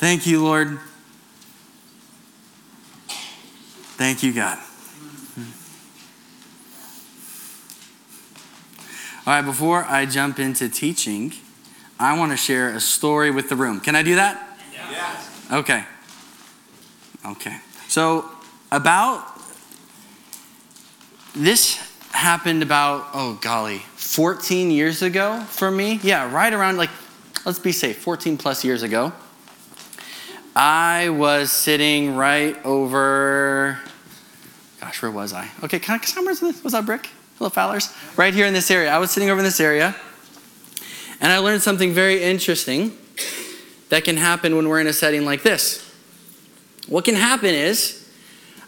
Thank 0.00 0.26
you, 0.26 0.42
Lord. 0.42 0.78
Thank 3.98 4.22
you, 4.22 4.32
God. 4.32 4.56
All 9.26 9.34
right, 9.34 9.44
before 9.44 9.84
I 9.84 10.06
jump 10.06 10.38
into 10.38 10.70
teaching, 10.70 11.34
I 11.98 12.18
want 12.18 12.32
to 12.32 12.38
share 12.38 12.70
a 12.70 12.80
story 12.80 13.30
with 13.30 13.50
the 13.50 13.56
room. 13.56 13.78
Can 13.78 13.94
I 13.94 14.02
do 14.02 14.14
that? 14.14 14.58
Yes. 14.72 15.50
Okay. 15.52 15.84
Okay. 17.26 17.58
So, 17.88 18.24
about 18.72 19.38
this 21.34 21.76
happened 22.12 22.62
about, 22.62 23.08
oh 23.12 23.38
golly, 23.42 23.80
14 23.96 24.70
years 24.70 25.02
ago 25.02 25.40
for 25.40 25.70
me. 25.70 26.00
Yeah, 26.02 26.32
right 26.32 26.54
around 26.54 26.78
like, 26.78 26.88
let's 27.44 27.58
be 27.58 27.72
safe, 27.72 27.98
14 27.98 28.38
plus 28.38 28.64
years 28.64 28.82
ago. 28.82 29.12
I 30.54 31.10
was 31.10 31.52
sitting 31.52 32.16
right 32.16 32.56
over, 32.64 33.78
gosh, 34.80 35.00
where 35.00 35.10
was 35.10 35.32
I? 35.32 35.48
Okay, 35.62 35.78
can 35.78 35.94
I, 35.94 35.98
can 35.98 36.26
I 36.26 36.30
was 36.30 36.40
that 36.40 36.86
brick? 36.86 37.08
Little 37.38 37.50
Fowlers? 37.50 37.94
Right 38.16 38.34
here 38.34 38.46
in 38.46 38.52
this 38.52 38.70
area. 38.70 38.90
I 38.90 38.98
was 38.98 39.10
sitting 39.10 39.30
over 39.30 39.38
in 39.38 39.44
this 39.44 39.60
area, 39.60 39.94
and 41.20 41.32
I 41.32 41.38
learned 41.38 41.62
something 41.62 41.92
very 41.92 42.22
interesting 42.22 42.96
that 43.90 44.04
can 44.04 44.16
happen 44.16 44.56
when 44.56 44.68
we're 44.68 44.80
in 44.80 44.86
a 44.86 44.92
setting 44.92 45.24
like 45.24 45.42
this. 45.42 45.88
What 46.88 47.04
can 47.04 47.14
happen 47.14 47.54
is 47.54 48.10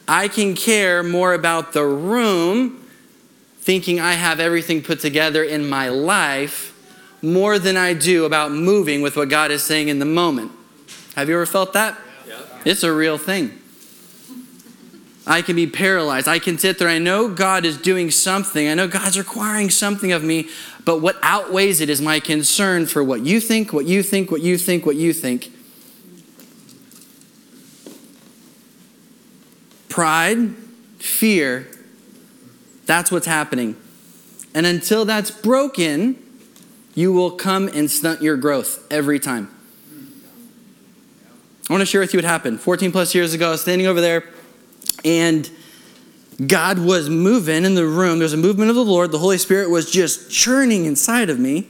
I 0.07 0.29
can 0.29 0.55
care 0.55 1.03
more 1.03 1.35
about 1.35 1.73
the 1.73 1.85
room, 1.85 2.87
thinking 3.59 4.01
I 4.01 4.13
have 4.13 4.41
everything 4.41 4.83
put 4.83 5.01
together 5.01 5.43
in 5.43 5.69
my 5.69 5.89
life, 5.89 6.69
more 7.23 7.59
than 7.59 7.77
I 7.77 7.95
do 7.95 8.25
about 8.25 8.53
moving 8.53 9.03
with 9.03 9.17
what 9.17 9.29
God 9.29 9.51
is 9.51 9.65
saying 9.65 9.89
in 9.89 9.99
the 9.99 10.05
moment. 10.05 10.53
Have 11.15 11.29
you 11.29 11.35
ever 11.35 11.47
felt 11.47 11.73
that? 11.75 11.99
Yeah. 12.27 12.41
It's 12.65 12.83
a 12.83 12.93
real 12.93 13.19
thing. 13.19 13.59
I 15.27 15.43
can 15.43 15.55
be 15.55 15.67
paralyzed. 15.67 16.27
I 16.27 16.39
can 16.39 16.59
sit 16.59 16.79
there. 16.79 16.89
I 16.89 16.99
know 16.99 17.29
God 17.29 17.65
is 17.65 17.79
doing 17.79 18.11
something. 18.11 18.69
I 18.69 18.75
know 18.75 18.89
God's 18.89 19.17
requiring 19.17 19.71
something 19.71 20.11
of 20.11 20.25
me, 20.25 20.49
but 20.85 21.01
what 21.01 21.17
outweighs 21.23 21.81
it 21.81 21.89
is 21.89 22.01
my 22.01 22.19
concern 22.19 22.87
for 22.87 23.05
what 23.05 23.21
you 23.21 23.41
think, 23.41 23.73
what 23.73 23.87
you 23.87 24.03
think, 24.03 24.31
what 24.31 24.41
you 24.41 24.59
think, 24.59 24.85
what 24.85 24.97
you 24.97 25.13
think. 25.13 25.53
Pride, 29.89 30.55
fear, 30.99 31.69
that's 32.87 33.13
what's 33.13 33.27
happening. 33.27 33.77
And 34.55 34.67
until 34.67 35.05
that's 35.05 35.31
broken, 35.31 36.19
you 36.95 37.13
will 37.13 37.31
come 37.31 37.69
and 37.69 37.91
stunt 37.91 38.23
your 38.23 38.37
growth 38.37 38.85
every 38.91 39.21
time. 39.21 39.55
I 41.69 41.73
want 41.73 41.81
to 41.81 41.87
share 41.87 42.01
with 42.01 42.13
you 42.13 42.19
what 42.19 42.25
happened. 42.25 42.61
14 42.61 42.91
plus 42.91 43.15
years 43.15 43.35
ago, 43.35 43.49
I 43.49 43.51
was 43.53 43.63
standing 43.63 43.87
over 43.87 44.01
there, 44.01 44.25
and 45.05 45.49
God 46.47 46.79
was 46.79 47.09
moving 47.09 47.65
in 47.65 47.75
the 47.75 47.87
room. 47.87 48.19
There 48.19 48.25
was 48.25 48.33
a 48.33 48.39
movement 48.39 48.71
of 48.71 48.77
the 48.77 48.85
Lord. 48.85 49.13
The 49.13 49.19
Holy 49.19 49.39
Spirit 49.39 49.71
was 49.71 49.91
just 49.91 50.31
churning 50.31 50.87
inside 50.87 51.31
of 51.31 51.39
me. 51.39 51.69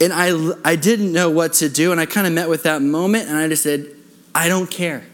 And 0.00 0.12
I, 0.12 0.52
I 0.64 0.76
didn't 0.76 1.12
know 1.12 1.30
what 1.30 1.54
to 1.54 1.68
do. 1.68 1.90
And 1.90 2.00
I 2.00 2.06
kind 2.06 2.26
of 2.26 2.32
met 2.32 2.48
with 2.48 2.62
that 2.64 2.82
moment, 2.82 3.28
and 3.28 3.36
I 3.36 3.48
just 3.48 3.62
said, 3.62 3.86
I 4.34 4.48
don't 4.48 4.70
care. 4.70 5.04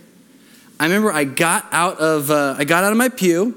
I 0.78 0.84
remember 0.84 1.12
I 1.12 1.24
got 1.24 1.66
out 1.72 1.98
of, 1.98 2.30
uh, 2.30 2.56
I 2.58 2.64
got 2.64 2.84
out 2.84 2.92
of 2.92 2.98
my 2.98 3.08
pew. 3.08 3.56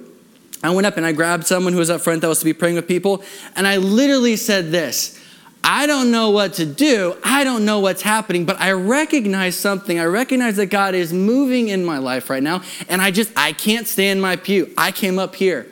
I 0.64 0.70
went 0.70 0.88
up 0.88 0.98
and 0.98 1.06
I 1.06 1.12
grabbed 1.12 1.46
someone 1.46 1.74
who 1.74 1.80
was 1.80 1.90
up 1.90 2.02
front 2.02 2.22
that 2.22 2.28
was 2.28 2.40
to 2.40 2.46
be 2.46 2.54
praying 2.54 2.76
with 2.76 2.88
people. 2.88 3.24
And 3.56 3.68
I 3.68 3.78
literally 3.78 4.36
said 4.36 4.72
this 4.72 5.20
I 5.68 5.88
don't 5.88 6.12
know 6.12 6.30
what 6.30 6.54
to 6.54 6.66
do. 6.66 7.18
I 7.24 7.44
don't 7.44 7.66
know 7.66 7.80
what's 7.80 8.04
happening, 8.04 8.46
but 8.46 8.62
I 8.62 8.74
recognize 8.74 9.56
something. 9.56 9.98
I 9.98 10.06
recognize 10.06 10.58
that 10.58 10.68
God 10.68 10.94
is 10.94 11.12
moving 11.12 11.70
in 11.70 11.84
my 11.84 11.98
life 11.98 12.30
right 12.30 12.44
now, 12.44 12.62
and 12.88 13.02
I 13.02 13.10
just, 13.10 13.32
I 13.36 13.52
can't 13.52 13.88
stay 13.88 14.12
in 14.12 14.22
my 14.22 14.36
pew. 14.36 14.72
I 14.78 14.92
came 14.92 15.18
up 15.18 15.34
here. 15.34 15.66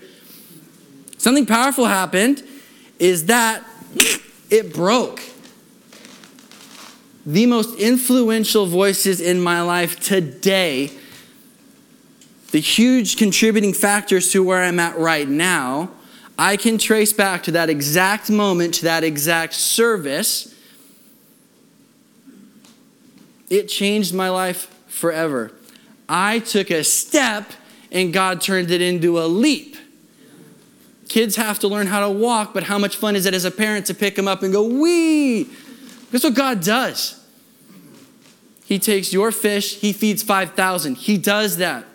Something 1.19 1.45
powerful 1.45 1.85
happened 1.85 2.43
is 2.97 3.27
that 3.27 3.63
it 4.49 4.73
broke. 4.73 5.21
The 7.27 7.45
most 7.45 7.77
influential 7.77 8.65
voices 8.65 9.21
in 9.21 9.39
my 9.39 9.61
life 9.61 9.99
today, 9.99 10.89
the 12.49 12.59
huge 12.59 13.15
contributing 13.15 13.73
factors 13.73 14.31
to 14.31 14.43
where 14.43 14.63
I'm 14.63 14.79
at 14.79 14.97
right 14.97 15.29
now, 15.29 15.91
I 16.37 16.57
can 16.57 16.77
trace 16.77 17.13
back 17.13 17.43
to 17.43 17.51
that 17.51 17.69
exact 17.69 18.29
moment, 18.29 18.75
to 18.75 18.83
that 18.83 19.03
exact 19.03 19.53
service. 19.53 20.53
It 23.49 23.67
changed 23.67 24.13
my 24.13 24.29
life 24.29 24.73
forever. 24.87 25.51
I 26.09 26.39
took 26.39 26.71
a 26.71 26.83
step 26.83 27.51
and 27.91 28.11
God 28.11 28.41
turned 28.41 28.71
it 28.71 28.81
into 28.81 29.19
a 29.19 29.27
leap. 29.27 29.77
Kids 31.07 31.35
have 31.35 31.59
to 31.59 31.67
learn 31.67 31.87
how 31.87 31.99
to 31.99 32.09
walk, 32.09 32.53
but 32.53 32.63
how 32.63 32.79
much 32.79 32.95
fun 32.95 33.15
is 33.15 33.27
it 33.27 33.35
as 33.35 33.45
a 33.45 33.51
parent 33.51 33.85
to 33.85 33.93
pick 33.93 34.15
them 34.15 34.27
up 34.27 34.41
and 34.41 34.51
go, 34.51 34.63
wee? 34.63 35.43
That's 36.11 36.23
what 36.23 36.33
God 36.33 36.63
does. 36.63 37.23
He 38.65 38.79
takes 38.79 39.13
your 39.13 39.31
fish, 39.31 39.79
He 39.79 39.93
feeds 39.93 40.23
5,000. 40.23 40.95
He 40.95 41.17
does 41.17 41.57
that. 41.57 41.85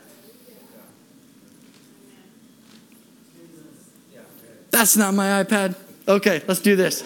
That's 4.78 4.96
not 4.96 5.12
my 5.12 5.42
iPad. 5.42 5.74
Okay, 6.06 6.40
let's 6.46 6.60
do 6.60 6.76
this. 6.76 7.02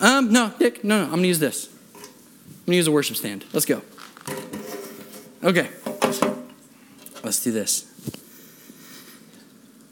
Um, 0.00 0.32
no, 0.32 0.50
Dick, 0.58 0.82
no, 0.82 1.00
no, 1.00 1.04
I'm 1.04 1.10
gonna 1.16 1.26
use 1.26 1.38
this. 1.38 1.68
I'm 1.94 2.64
gonna 2.64 2.76
use 2.76 2.86
a 2.86 2.92
worship 2.92 3.14
stand. 3.14 3.44
Let's 3.52 3.66
go. 3.66 3.82
Okay, 5.44 5.68
let's 7.22 7.44
do 7.44 7.52
this. 7.52 7.92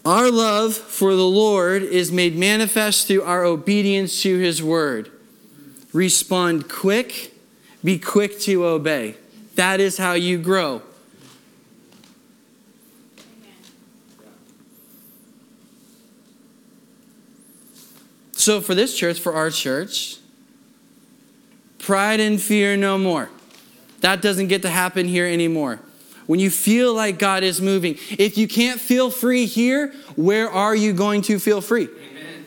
Our 0.07 0.31
love 0.31 0.75
for 0.75 1.15
the 1.15 1.27
Lord 1.27 1.83
is 1.83 2.11
made 2.11 2.35
manifest 2.35 3.07
through 3.07 3.25
our 3.25 3.45
obedience 3.45 4.23
to 4.23 4.39
His 4.39 4.63
word. 4.63 5.13
Respond 5.93 6.71
quick, 6.71 7.35
be 7.85 7.99
quick 7.99 8.41
to 8.41 8.65
obey. 8.65 9.17
That 9.57 9.81
is 9.81 9.99
how 9.99 10.15
you 10.15 10.39
grow. 10.39 10.81
So, 18.45 18.61
for 18.61 18.75
this 18.75 18.95
church, 18.95 19.21
for 19.21 19.33
our 19.33 19.49
church, 19.49 20.19
pride 21.79 22.21
and 22.21 22.39
fear 22.39 22.77
no 22.77 22.99
more. 22.99 23.31
That 24.03 24.21
doesn't 24.21 24.49
get 24.49 24.61
to 24.61 24.69
happen 24.69 25.09
here 25.09 25.25
anymore. 25.25 25.81
When 26.27 26.41
you 26.41 26.51
feel 26.51 26.93
like 26.93 27.19
God 27.19 27.43
is 27.43 27.63
moving, 27.63 27.97
if 28.19 28.37
you 28.37 28.47
can't 28.47 28.79
feel 28.79 29.11
free 29.11 29.47
here, 29.47 29.95
where 30.17 30.51
are 30.51 30.77
you 30.77 30.93
going 30.93 31.23
to 31.23 31.39
feel 31.39 31.63
free? 31.63 31.85
Amen. 31.85 32.45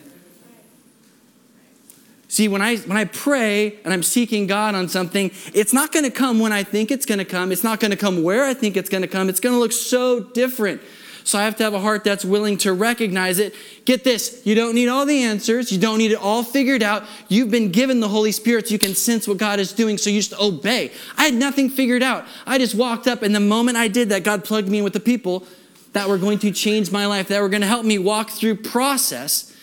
See, 2.28 2.48
when 2.48 2.62
I 2.62 2.78
when 2.78 2.96
I 2.96 3.06
pray 3.06 3.80
and 3.84 3.92
I'm 3.92 4.04
seeking 4.04 4.46
God 4.46 4.76
on 4.76 4.90
something, 4.90 5.32
it's 5.56 5.74
not 5.74 5.92
going 5.92 6.06
to 6.06 6.12
come 6.12 6.40
when 6.40 6.54
I 6.54 6.62
think 6.62 6.92
it's 6.92 7.08
going 7.08 7.18
to 7.18 7.26
come. 7.26 7.52
It's 7.52 7.64
not 7.64 7.80
going 7.80 7.90
to 7.90 7.98
come 7.98 8.22
where 8.22 8.46
I 8.46 8.54
think 8.54 8.78
it's 8.78 8.90
going 8.90 9.02
to 9.02 9.08
come. 9.08 9.30
It's 9.30 9.40
going 9.40 9.56
to 9.56 9.60
look 9.60 9.72
so 9.72 10.20
different. 10.20 10.80
So 11.28 11.38
I 11.38 11.44
have 11.44 11.58
to 11.58 11.64
have 11.66 11.74
a 11.74 11.80
heart 11.82 12.06
that's 12.06 12.24
willing 12.24 12.58
to 12.60 12.72
recognize 12.72 13.38
it. 13.38 13.54
Get 13.84 14.06
this 14.06 14.42
you 14.46 14.56
don't 14.56 14.74
need 14.74 14.88
all 14.88 15.06
the 15.06 15.24
answers, 15.24 15.74
you 15.74 15.78
don't 15.78 15.98
need 15.98 16.14
it 16.14 16.20
all 16.20 16.42
figured 16.42 16.82
out. 16.82 17.04
You've 17.28 17.52
been 17.52 17.70
given 17.70 18.00
the 18.00 18.08
Holy 18.08 18.32
Spirit 18.32 18.70
so 18.70 18.72
you 18.72 18.80
can 18.80 18.96
sense 18.96 19.28
what 19.28 19.38
God 19.38 19.60
is 19.60 19.74
doing, 19.74 19.98
so 19.98 20.10
you 20.10 20.22
just 20.22 20.40
obey. 20.40 20.90
I 21.18 21.26
had 21.26 21.34
nothing 21.34 21.70
figured 21.70 22.02
out. 22.02 22.24
I 22.46 22.58
just 22.58 22.76
walked 22.76 23.08
up, 23.08 23.24
and 23.24 23.36
the 23.36 23.42
moment 23.42 23.76
I 23.76 23.90
did 23.90 24.08
that, 24.10 24.24
God 24.24 24.46
plugged 24.46 24.70
me 24.70 24.78
in 24.78 24.86
with 24.86 24.94
the 24.94 25.02
people 25.02 25.46
that 25.92 26.08
were 26.08 26.18
going 26.18 26.40
to 26.40 26.52
change 26.52 26.94
my 26.94 27.06
life, 27.06 27.28
that 27.28 27.42
were 27.42 27.50
going 27.50 27.62
to 27.62 27.68
help 27.68 27.86
me 27.86 28.00
walk 28.00 28.30
through 28.30 28.56
process 28.56 29.54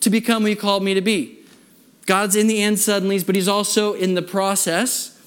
to 0.00 0.08
become 0.08 0.44
who 0.44 0.48
He 0.48 0.56
called 0.56 0.82
me 0.82 0.94
to 0.94 1.02
be. 1.02 1.38
God's 2.06 2.34
in 2.34 2.46
the 2.46 2.62
end 2.62 2.78
suddenly, 2.78 3.22
but 3.22 3.34
He's 3.34 3.48
also 3.48 3.92
in 3.92 4.14
the 4.14 4.22
process 4.22 5.20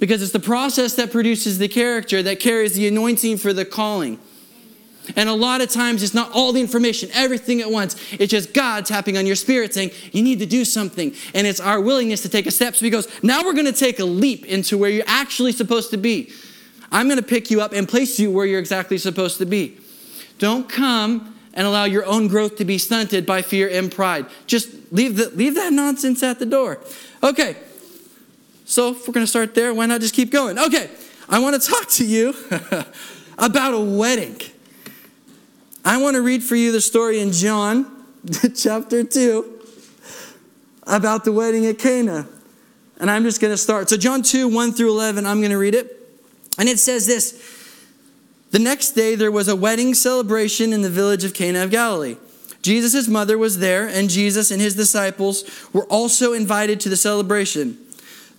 because 0.00 0.22
it's 0.22 0.32
the 0.32 0.40
process 0.40 0.94
that 0.96 1.12
produces 1.12 1.58
the 1.58 1.68
character 1.68 2.22
that 2.22 2.40
carries 2.40 2.74
the 2.74 2.88
anointing 2.88 3.36
for 3.36 3.52
the 3.52 3.66
calling. 3.66 4.18
And 5.16 5.28
a 5.28 5.34
lot 5.34 5.60
of 5.60 5.68
times 5.68 6.02
it's 6.02 6.14
not 6.14 6.30
all 6.32 6.52
the 6.52 6.60
information, 6.60 7.10
everything 7.12 7.60
at 7.60 7.70
once. 7.70 7.96
It's 8.12 8.30
just 8.30 8.54
God 8.54 8.86
tapping 8.86 9.16
on 9.16 9.26
your 9.26 9.36
spirit 9.36 9.74
saying, 9.74 9.90
you 10.12 10.22
need 10.22 10.38
to 10.38 10.46
do 10.46 10.64
something. 10.64 11.14
And 11.34 11.46
it's 11.46 11.60
our 11.60 11.80
willingness 11.80 12.22
to 12.22 12.28
take 12.28 12.46
a 12.46 12.50
step. 12.50 12.74
So 12.74 12.84
he 12.84 12.90
goes, 12.90 13.08
now 13.22 13.42
we're 13.44 13.52
going 13.52 13.66
to 13.66 13.72
take 13.72 13.98
a 13.98 14.04
leap 14.04 14.46
into 14.46 14.78
where 14.78 14.90
you're 14.90 15.04
actually 15.06 15.52
supposed 15.52 15.90
to 15.90 15.96
be. 15.96 16.32
I'm 16.90 17.06
going 17.06 17.18
to 17.18 17.26
pick 17.26 17.50
you 17.50 17.60
up 17.60 17.72
and 17.72 17.88
place 17.88 18.18
you 18.18 18.30
where 18.30 18.46
you're 18.46 18.60
exactly 18.60 18.98
supposed 18.98 19.38
to 19.38 19.46
be. 19.46 19.78
Don't 20.38 20.68
come 20.68 21.34
and 21.52 21.66
allow 21.66 21.84
your 21.84 22.04
own 22.04 22.28
growth 22.28 22.56
to 22.56 22.64
be 22.64 22.78
stunted 22.78 23.26
by 23.26 23.42
fear 23.42 23.68
and 23.68 23.90
pride. 23.90 24.26
Just 24.46 24.92
leave, 24.92 25.16
the, 25.16 25.30
leave 25.30 25.54
that 25.54 25.72
nonsense 25.72 26.22
at 26.22 26.38
the 26.38 26.46
door. 26.46 26.80
Okay, 27.22 27.56
so 28.64 28.90
if 28.90 29.06
we're 29.06 29.14
going 29.14 29.24
to 29.24 29.30
start 29.30 29.54
there, 29.54 29.72
why 29.72 29.86
not 29.86 30.00
just 30.00 30.14
keep 30.14 30.30
going? 30.30 30.58
Okay, 30.58 30.90
I 31.28 31.38
want 31.38 31.60
to 31.60 31.68
talk 31.68 31.88
to 31.90 32.04
you 32.04 32.34
about 33.38 33.74
a 33.74 33.80
wedding. 33.80 34.40
I 35.84 35.98
want 35.98 36.14
to 36.14 36.22
read 36.22 36.42
for 36.42 36.56
you 36.56 36.72
the 36.72 36.80
story 36.80 37.20
in 37.20 37.30
John 37.30 38.06
chapter 38.56 39.04
2 39.04 39.60
about 40.86 41.24
the 41.24 41.32
wedding 41.32 41.66
at 41.66 41.78
Cana. 41.78 42.26
And 42.98 43.10
I'm 43.10 43.22
just 43.22 43.38
going 43.38 43.52
to 43.52 43.58
start. 43.58 43.90
So, 43.90 43.98
John 43.98 44.22
2, 44.22 44.48
1 44.48 44.72
through 44.72 44.90
11, 44.90 45.26
I'm 45.26 45.40
going 45.40 45.50
to 45.50 45.58
read 45.58 45.74
it. 45.74 46.00
And 46.58 46.70
it 46.70 46.78
says 46.78 47.06
this 47.06 47.68
The 48.50 48.58
next 48.58 48.92
day 48.92 49.14
there 49.14 49.30
was 49.30 49.48
a 49.48 49.56
wedding 49.56 49.92
celebration 49.92 50.72
in 50.72 50.80
the 50.80 50.88
village 50.88 51.22
of 51.22 51.34
Cana 51.34 51.64
of 51.64 51.70
Galilee. 51.70 52.16
Jesus' 52.62 53.06
mother 53.06 53.36
was 53.36 53.58
there, 53.58 53.86
and 53.86 54.08
Jesus 54.08 54.50
and 54.50 54.62
his 54.62 54.74
disciples 54.74 55.44
were 55.74 55.84
also 55.84 56.32
invited 56.32 56.80
to 56.80 56.88
the 56.88 56.96
celebration. 56.96 57.76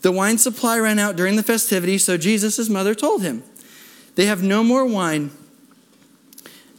The 0.01 0.11
wine 0.11 0.39
supply 0.39 0.79
ran 0.79 0.97
out 0.97 1.15
during 1.15 1.35
the 1.35 1.43
festivity, 1.43 1.99
so 1.99 2.17
Jesus' 2.17 2.69
mother 2.69 2.95
told 2.95 3.21
him, 3.21 3.43
They 4.15 4.25
have 4.25 4.41
no 4.41 4.63
more 4.63 4.83
wine. 4.83 5.29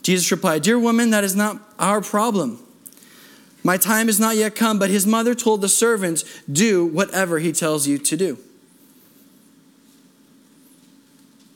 Jesus 0.06 0.30
replied, 0.30 0.62
Dear 0.62 0.78
woman, 0.78 1.10
that 1.10 1.24
is 1.24 1.34
not 1.34 1.60
our 1.80 2.00
problem. 2.00 2.60
My 3.64 3.76
time 3.76 4.08
is 4.08 4.20
not 4.20 4.36
yet 4.36 4.54
come, 4.54 4.78
but 4.78 4.88
his 4.88 5.04
mother 5.04 5.34
told 5.34 5.62
the 5.62 5.68
servants, 5.68 6.24
Do 6.50 6.86
whatever 6.86 7.40
he 7.40 7.50
tells 7.50 7.88
you 7.88 7.98
to 7.98 8.16
do. 8.16 8.38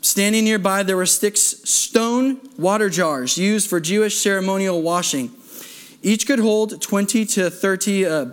Standing 0.03 0.43
nearby, 0.43 0.83
there 0.83 0.97
were 0.97 1.07
six 1.07 1.41
stone 1.41 2.41
water 2.59 2.91
jars 2.91 3.39
used 3.39 3.71
for 3.71 3.79
Jewish 3.79 4.17
ceremonial 4.17 4.83
washing. 4.83 5.31
Each 6.03 6.27
could 6.27 6.41
hold 6.41 6.83
20 6.83 7.25
to 7.27 7.51
30 7.51 8.05
uh, 8.05 8.27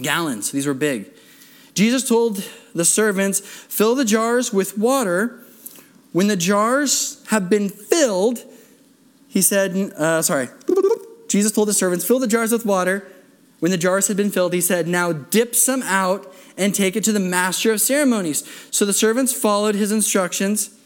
gallons. 0.00 0.52
These 0.52 0.68
were 0.68 0.74
big. 0.74 1.10
Jesus 1.74 2.08
told 2.08 2.48
the 2.72 2.84
servants, 2.84 3.40
Fill 3.40 3.96
the 3.96 4.04
jars 4.04 4.52
with 4.52 4.78
water. 4.78 5.42
When 6.12 6.28
the 6.28 6.36
jars 6.36 7.20
have 7.30 7.50
been 7.50 7.68
filled, 7.68 8.44
he 9.30 9.42
said, 9.42 9.92
uh, 9.96 10.20
Sorry, 10.22 10.48
Jesus 11.28 11.52
told 11.52 11.68
the 11.68 11.72
servants, 11.72 12.04
Fill 12.04 12.18
the 12.18 12.26
jars 12.26 12.50
with 12.50 12.66
water. 12.66 13.06
When 13.60 13.70
the 13.70 13.78
jars 13.78 14.08
had 14.08 14.16
been 14.16 14.30
filled, 14.30 14.52
he 14.52 14.60
said, 14.60 14.88
Now 14.88 15.12
dip 15.12 15.54
some 15.54 15.82
out 15.84 16.34
and 16.58 16.74
take 16.74 16.96
it 16.96 17.04
to 17.04 17.12
the 17.12 17.20
master 17.20 17.72
of 17.72 17.80
ceremonies. 17.80 18.42
So 18.72 18.84
the 18.84 18.92
servants 18.92 19.32
followed 19.32 19.76
his 19.76 19.92
instructions. 19.92 20.76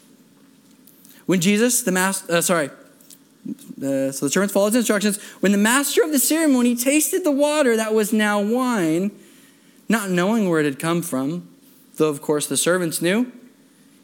When 1.25 1.41
Jesus, 1.41 1.81
the 1.81 1.91
master, 1.91 2.35
uh, 2.35 2.41
sorry, 2.41 2.69
uh, 3.47 4.11
so 4.11 4.27
the 4.27 4.29
servants 4.29 4.53
followed 4.53 4.73
his 4.73 4.81
instructions. 4.81 5.19
When 5.39 5.51
the 5.51 5.57
master 5.57 6.03
of 6.03 6.11
the 6.11 6.19
ceremony 6.19 6.75
tasted 6.75 7.23
the 7.23 7.31
water 7.31 7.75
that 7.75 7.95
was 7.95 8.13
now 8.13 8.39
wine, 8.39 9.09
not 9.89 10.11
knowing 10.11 10.47
where 10.49 10.59
it 10.59 10.65
had 10.65 10.77
come 10.77 11.01
from, 11.01 11.49
though 11.95 12.09
of 12.09 12.21
course 12.21 12.45
the 12.45 12.57
servants 12.57 13.01
knew, 13.01 13.31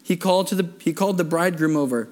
he 0.01 0.17
called, 0.17 0.47
to 0.47 0.55
the, 0.55 0.71
he 0.79 0.93
called 0.93 1.17
the 1.17 1.23
bridegroom 1.23 1.77
over. 1.77 2.09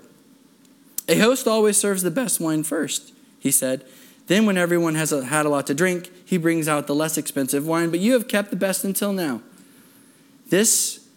A 1.10 1.18
host 1.18 1.48
always 1.48 1.76
serves 1.76 2.04
the 2.04 2.12
best 2.12 2.40
wine 2.40 2.64
first, 2.64 3.14
he 3.40 3.50
said. 3.50 3.84
Then, 4.28 4.46
when 4.46 4.58
everyone 4.58 4.94
has 4.94 5.10
had 5.10 5.48
a 5.48 5.50
lot 5.50 5.66
to 5.68 5.74
drink, 5.74 6.12
he 6.24 6.38
brings 6.38 6.68
out 6.68 6.86
the 6.86 6.94
less 6.94 7.18
expensive 7.18 7.66
wine, 7.66 7.90
but 7.90 8.00
you 8.00 8.14
have 8.14 8.28
kept 8.28 8.52
the 8.52 8.56
best 8.56 8.86
until 8.86 9.12
now. 9.12 9.42
This 10.50 11.08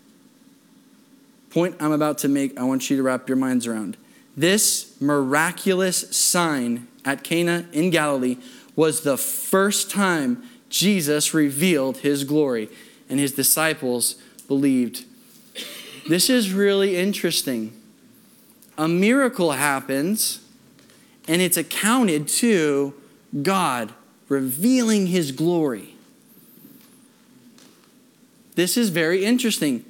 point 1.50 1.77
I'm 1.79 1.93
about 1.93 2.17
to 2.19 2.29
make, 2.29 2.59
I 2.59 2.62
want 2.62 2.89
you 2.89 2.97
to 2.97 3.03
wrap 3.03 3.29
your 3.29 3.37
minds 3.37 3.67
around. 3.67 3.99
This 4.35 4.99
miraculous 4.99 6.17
sign 6.17 6.89
at 7.05 7.23
Cana 7.23 7.67
in 7.73 7.91
Galilee 7.91 8.39
was 8.75 9.03
the 9.03 9.19
first 9.19 9.91
time 9.91 10.43
Jesus 10.71 11.35
revealed 11.35 11.99
his 11.99 12.25
glory, 12.25 12.71
and 13.11 13.21
his 13.21 13.33
disciples 13.33 14.15
believed. 14.49 15.05
This 16.09 16.31
is 16.31 16.55
really 16.55 16.97
interesting. 16.97 17.79
A 18.78 18.88
miracle 18.88 19.52
happens, 19.52 20.40
and 21.28 21.42
it's 21.42 21.56
accounted 21.56 22.26
to 22.28 22.94
God 23.42 23.92
revealing 24.28 25.08
his 25.08 25.30
glory. 25.32 25.94
This 28.54 28.76
is 28.76 28.90
very 28.90 29.24
interesting 29.24 29.84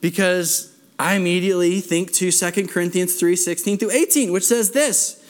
because 0.00 0.74
I 0.98 1.14
immediately 1.14 1.80
think 1.80 2.12
to 2.12 2.30
2 2.30 2.66
Corinthians 2.68 3.16
3 3.16 3.36
16 3.36 3.78
through 3.78 3.90
18, 3.90 4.32
which 4.32 4.44
says 4.44 4.70
this 4.70 5.22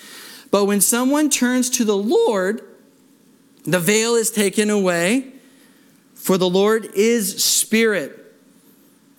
But 0.50 0.64
when 0.66 0.80
someone 0.80 1.30
turns 1.30 1.70
to 1.70 1.84
the 1.84 1.96
Lord, 1.96 2.62
the 3.64 3.80
veil 3.80 4.14
is 4.14 4.30
taken 4.30 4.68
away, 4.68 5.32
for 6.14 6.36
the 6.36 6.48
Lord 6.48 6.90
is 6.94 7.42
spirit. 7.42 8.20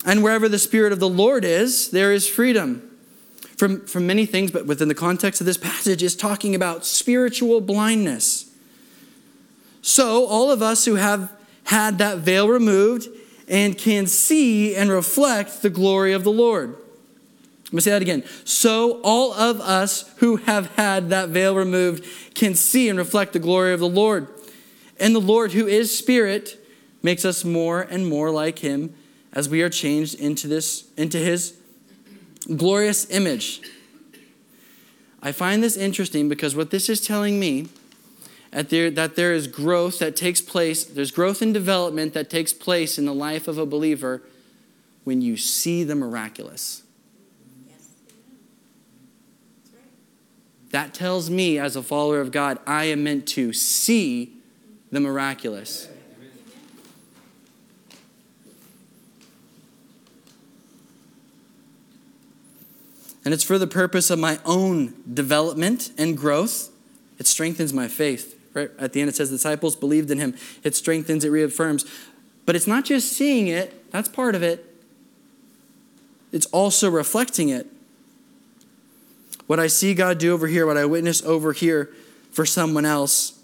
And 0.06 0.22
wherever 0.22 0.48
the 0.48 0.60
spirit 0.60 0.94
of 0.94 1.00
the 1.00 1.10
Lord 1.10 1.44
is, 1.44 1.90
there 1.90 2.14
is 2.14 2.28
freedom 2.28 2.95
from, 3.58 3.86
from 3.86 4.06
many 4.06 4.26
things, 4.26 4.52
but 4.52 4.66
within 4.66 4.88
the 4.88 4.96
context 4.96 5.42
of 5.42 5.48
this 5.48 5.58
passage, 5.58 6.04
is 6.04 6.16
talking 6.16 6.56
about 6.56 6.86
spiritual 6.86 7.62
blindness. 7.62 8.52
So, 9.82 10.26
all 10.26 10.52
of 10.52 10.62
us 10.62 10.86
who 10.86 10.96
have 10.96 11.32
had 11.66 11.98
that 12.00 12.20
veil 12.20 12.48
removed 12.48 13.08
and 13.48 13.78
can 13.78 14.08
see 14.08 14.76
and 14.76 14.90
reflect 14.90 15.62
the 15.62 15.70
glory 15.70 16.14
of 16.14 16.24
the 16.24 16.32
Lord. 16.32 16.76
Let 17.66 17.74
me 17.74 17.82
say 17.82 17.92
that 17.92 18.02
again. 18.02 18.24
So, 18.44 19.00
all 19.04 19.34
of 19.34 19.62
us 19.62 20.12
who 20.18 20.38
have 20.38 20.68
had 20.76 21.10
that 21.10 21.30
veil 21.30 21.56
removed 21.56 22.06
can 22.34 22.56
see 22.56 22.90
and 22.90 22.98
reflect 22.98 23.34
the 23.34 23.40
glory 23.40 23.74
of 23.74 23.80
the 23.80 23.88
Lord. 23.88 24.28
And 25.00 25.16
the 25.16 25.20
Lord, 25.20 25.52
who 25.52 25.68
is 25.68 25.96
Spirit, 25.96 26.60
makes 27.04 27.26
us 27.26 27.44
more 27.44 27.82
and 27.82 28.08
more 28.08 28.32
like 28.32 28.60
Him 28.60 28.96
as 29.34 29.50
we 29.50 29.62
are 29.62 29.70
changed 29.70 30.16
into, 30.16 30.48
this, 30.48 30.90
into 30.98 31.18
His 31.18 31.58
glorious 32.46 33.10
image. 33.10 33.62
I 35.22 35.32
find 35.32 35.64
this 35.64 35.76
interesting 35.76 36.30
because 36.30 36.56
what 36.56 36.70
this 36.70 36.90
is 36.90 37.02
telling 37.02 37.40
me 37.40 37.68
there, 38.52 38.90
that 38.92 39.16
there 39.16 39.34
is 39.34 39.48
growth 39.48 40.00
that 40.00 40.16
takes 40.16 40.40
place, 40.40 40.84
there's 40.84 41.12
growth 41.12 41.42
and 41.42 41.54
development 41.54 42.14
that 42.14 42.30
takes 42.30 42.54
place 42.54 42.98
in 42.98 43.06
the 43.06 43.14
life 43.14 43.48
of 43.48 43.58
a 43.58 43.66
believer 43.66 44.22
when 45.04 45.22
you 45.22 45.36
see 45.38 45.84
the 45.84 45.96
miraculous. 45.96 46.84
That 50.72 50.94
tells 50.94 51.30
me, 51.30 51.58
as 51.58 51.76
a 51.76 51.84
follower 51.84 52.20
of 52.20 52.32
God, 52.32 52.60
I 52.68 52.86
am 52.86 53.04
meant 53.04 53.28
to 53.30 53.54
see 53.54 54.34
the 54.92 55.00
miraculous. 55.00 55.88
And 63.26 63.34
it's 63.34 63.44
for 63.44 63.58
the 63.58 63.68
purpose 63.68 64.12
of 64.12 64.20
my 64.20 64.40
own 64.46 64.94
development 65.12 65.92
and 65.98 66.16
growth. 66.16 66.70
It 67.18 67.26
strengthens 67.26 67.74
my 67.74 67.88
faith. 67.88 68.40
Right? 68.54 68.70
At 68.78 68.94
the 68.94 69.02
end, 69.02 69.10
it 69.10 69.16
says 69.16 69.32
the 69.32 69.36
disciples 69.36 69.76
believed 69.76 70.12
in 70.12 70.20
him. 70.20 70.36
It 70.64 70.76
strengthens, 70.76 71.26
it 71.26 71.30
reaffirms. 71.30 71.86
But 72.46 72.56
it's 72.56 72.68
not 72.68 72.86
just 72.86 73.12
seeing 73.12 73.48
it, 73.48 73.92
that's 73.92 74.08
part 74.08 74.36
of 74.36 74.44
it. 74.44 74.72
It's 76.32 76.46
also 76.48 76.90
reflecting 76.90 77.50
it. 77.50 77.68
What 79.48 79.60
I 79.60 79.68
see 79.68 79.94
God 79.94 80.20
do 80.20 80.34
over 80.34 80.48
here, 80.48 80.66
what 80.66 80.78
I 80.78 80.86
witness 80.86 81.24
over 81.24 81.52
here 81.54 81.92
for 82.32 82.46
someone 82.46 82.86
else, 82.86 83.40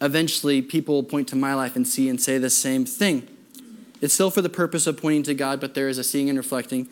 eventually 0.00 0.60
people 0.60 0.94
will 0.94 1.02
point 1.02 1.28
to 1.28 1.36
my 1.36 1.54
life 1.54 1.76
and 1.76 1.86
see 1.86 2.08
and 2.08 2.20
say 2.20 2.38
the 2.38 2.50
same 2.50 2.84
thing. 2.84 3.28
It's 4.00 4.14
still 4.14 4.30
for 4.30 4.42
the 4.42 4.48
purpose 4.48 4.86
of 4.86 5.00
pointing 5.00 5.22
to 5.24 5.34
God, 5.34 5.60
but 5.60 5.74
there 5.74 5.88
is 5.88 5.98
a 5.98 6.04
seeing 6.04 6.28
and 6.28 6.38
reflecting 6.38 6.88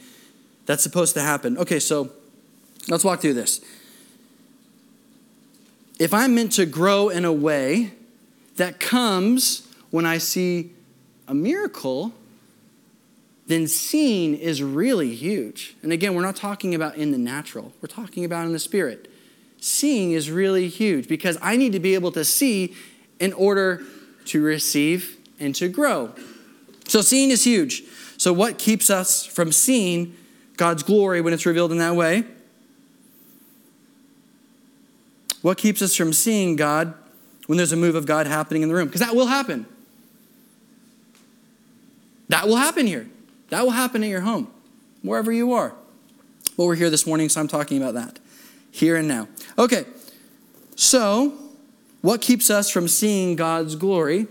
that's 0.69 0.83
supposed 0.83 1.15
to 1.15 1.23
happen. 1.23 1.57
Okay, 1.57 1.81
so 1.81 2.11
let's 2.91 3.03
walk 3.03 3.23
through 3.23 3.33
this. 3.33 3.63
If 5.99 6.13
I'm 6.13 6.35
meant 6.35 6.53
to 6.53 6.67
grow 6.67 7.09
in 7.09 7.25
a 7.25 7.33
way 7.33 7.93
that 8.57 8.79
comes 8.79 9.67
when 9.91 10.05
I 10.05 10.19
see 10.19 10.71
a 11.27 11.33
miracle, 11.33 12.13
then 13.47 13.67
seeing 13.67 14.35
is 14.35 14.63
really 14.63 15.15
huge. 15.15 15.75
And 15.83 15.91
again, 15.91 16.15
we're 16.15 16.21
not 16.21 16.37
talking 16.37 16.75
about 16.75 16.97
in 16.97 17.13
the 17.13 17.19
natural, 17.19 17.73
we're 17.81 17.89
talking 17.89 18.27
about 18.27 18.45
in 18.45 18.53
the 18.53 18.59
spirit. 18.59 19.11
Seeing 19.61 20.13
is 20.13 20.31
really 20.31 20.69
huge 20.69 21.09
because 21.09 21.39
I 21.41 21.57
need 21.57 21.73
to 21.73 21.81
be 21.81 21.95
able 21.95 22.13
to 22.13 22.27
see 22.27 22.77
in 23.19 23.33
order 23.33 23.85
to 24.27 24.45
receive 24.45 25.17
and 25.41 25.55
to 25.55 25.69
grow. 25.69 26.13
So, 26.89 27.01
seeing 27.01 27.31
is 27.31 27.45
huge. 27.45 27.85
So, 28.19 28.35
what 28.35 28.59
keeps 28.59 28.91
us 28.91 29.25
from 29.25 29.51
seeing 29.51 30.15
God's 30.59 30.83
glory 30.83 31.23
when 31.23 31.33
it's 31.33 31.47
revealed 31.47 31.73
in 31.73 31.79
that 31.79 31.95
way? 31.95 32.25
What 35.41 35.57
keeps 35.57 35.81
us 35.81 35.95
from 35.95 36.13
seeing 36.13 36.57
God 36.57 36.93
when 37.47 37.57
there's 37.57 37.73
a 37.73 37.77
move 37.77 37.95
of 37.95 38.05
God 38.05 38.27
happening 38.27 38.63
in 38.63 38.69
the 38.69 38.75
room? 38.75 38.89
Because 38.89 39.01
that 39.01 39.15
will 39.17 39.29
happen. 39.29 39.67
That 42.29 42.47
will 42.47 42.57
happen 42.57 42.87
here. 42.87 43.09
That 43.49 43.63
will 43.63 43.71
happen 43.71 44.03
at 44.05 44.11
your 44.11 44.21
home, 44.21 44.49
wherever 45.03 45.33
you 45.33 45.53
are. 45.55 45.73
But 46.57 46.67
we're 46.67 46.75
here 46.75 46.91
this 46.91 47.07
morning, 47.07 47.31
so 47.31 47.41
I'm 47.41 47.49
talking 47.49 47.81
about 47.81 47.95
that 47.95 48.19
here 48.71 48.97
and 48.97 49.09
now. 49.09 49.29
Okay, 49.57 49.87
so 50.77 51.33
what 52.03 52.21
keeps 52.21 52.51
us 52.51 52.69
from 52.69 52.89
seeing 52.89 53.37
God's 53.37 53.77
glory? 53.77 54.27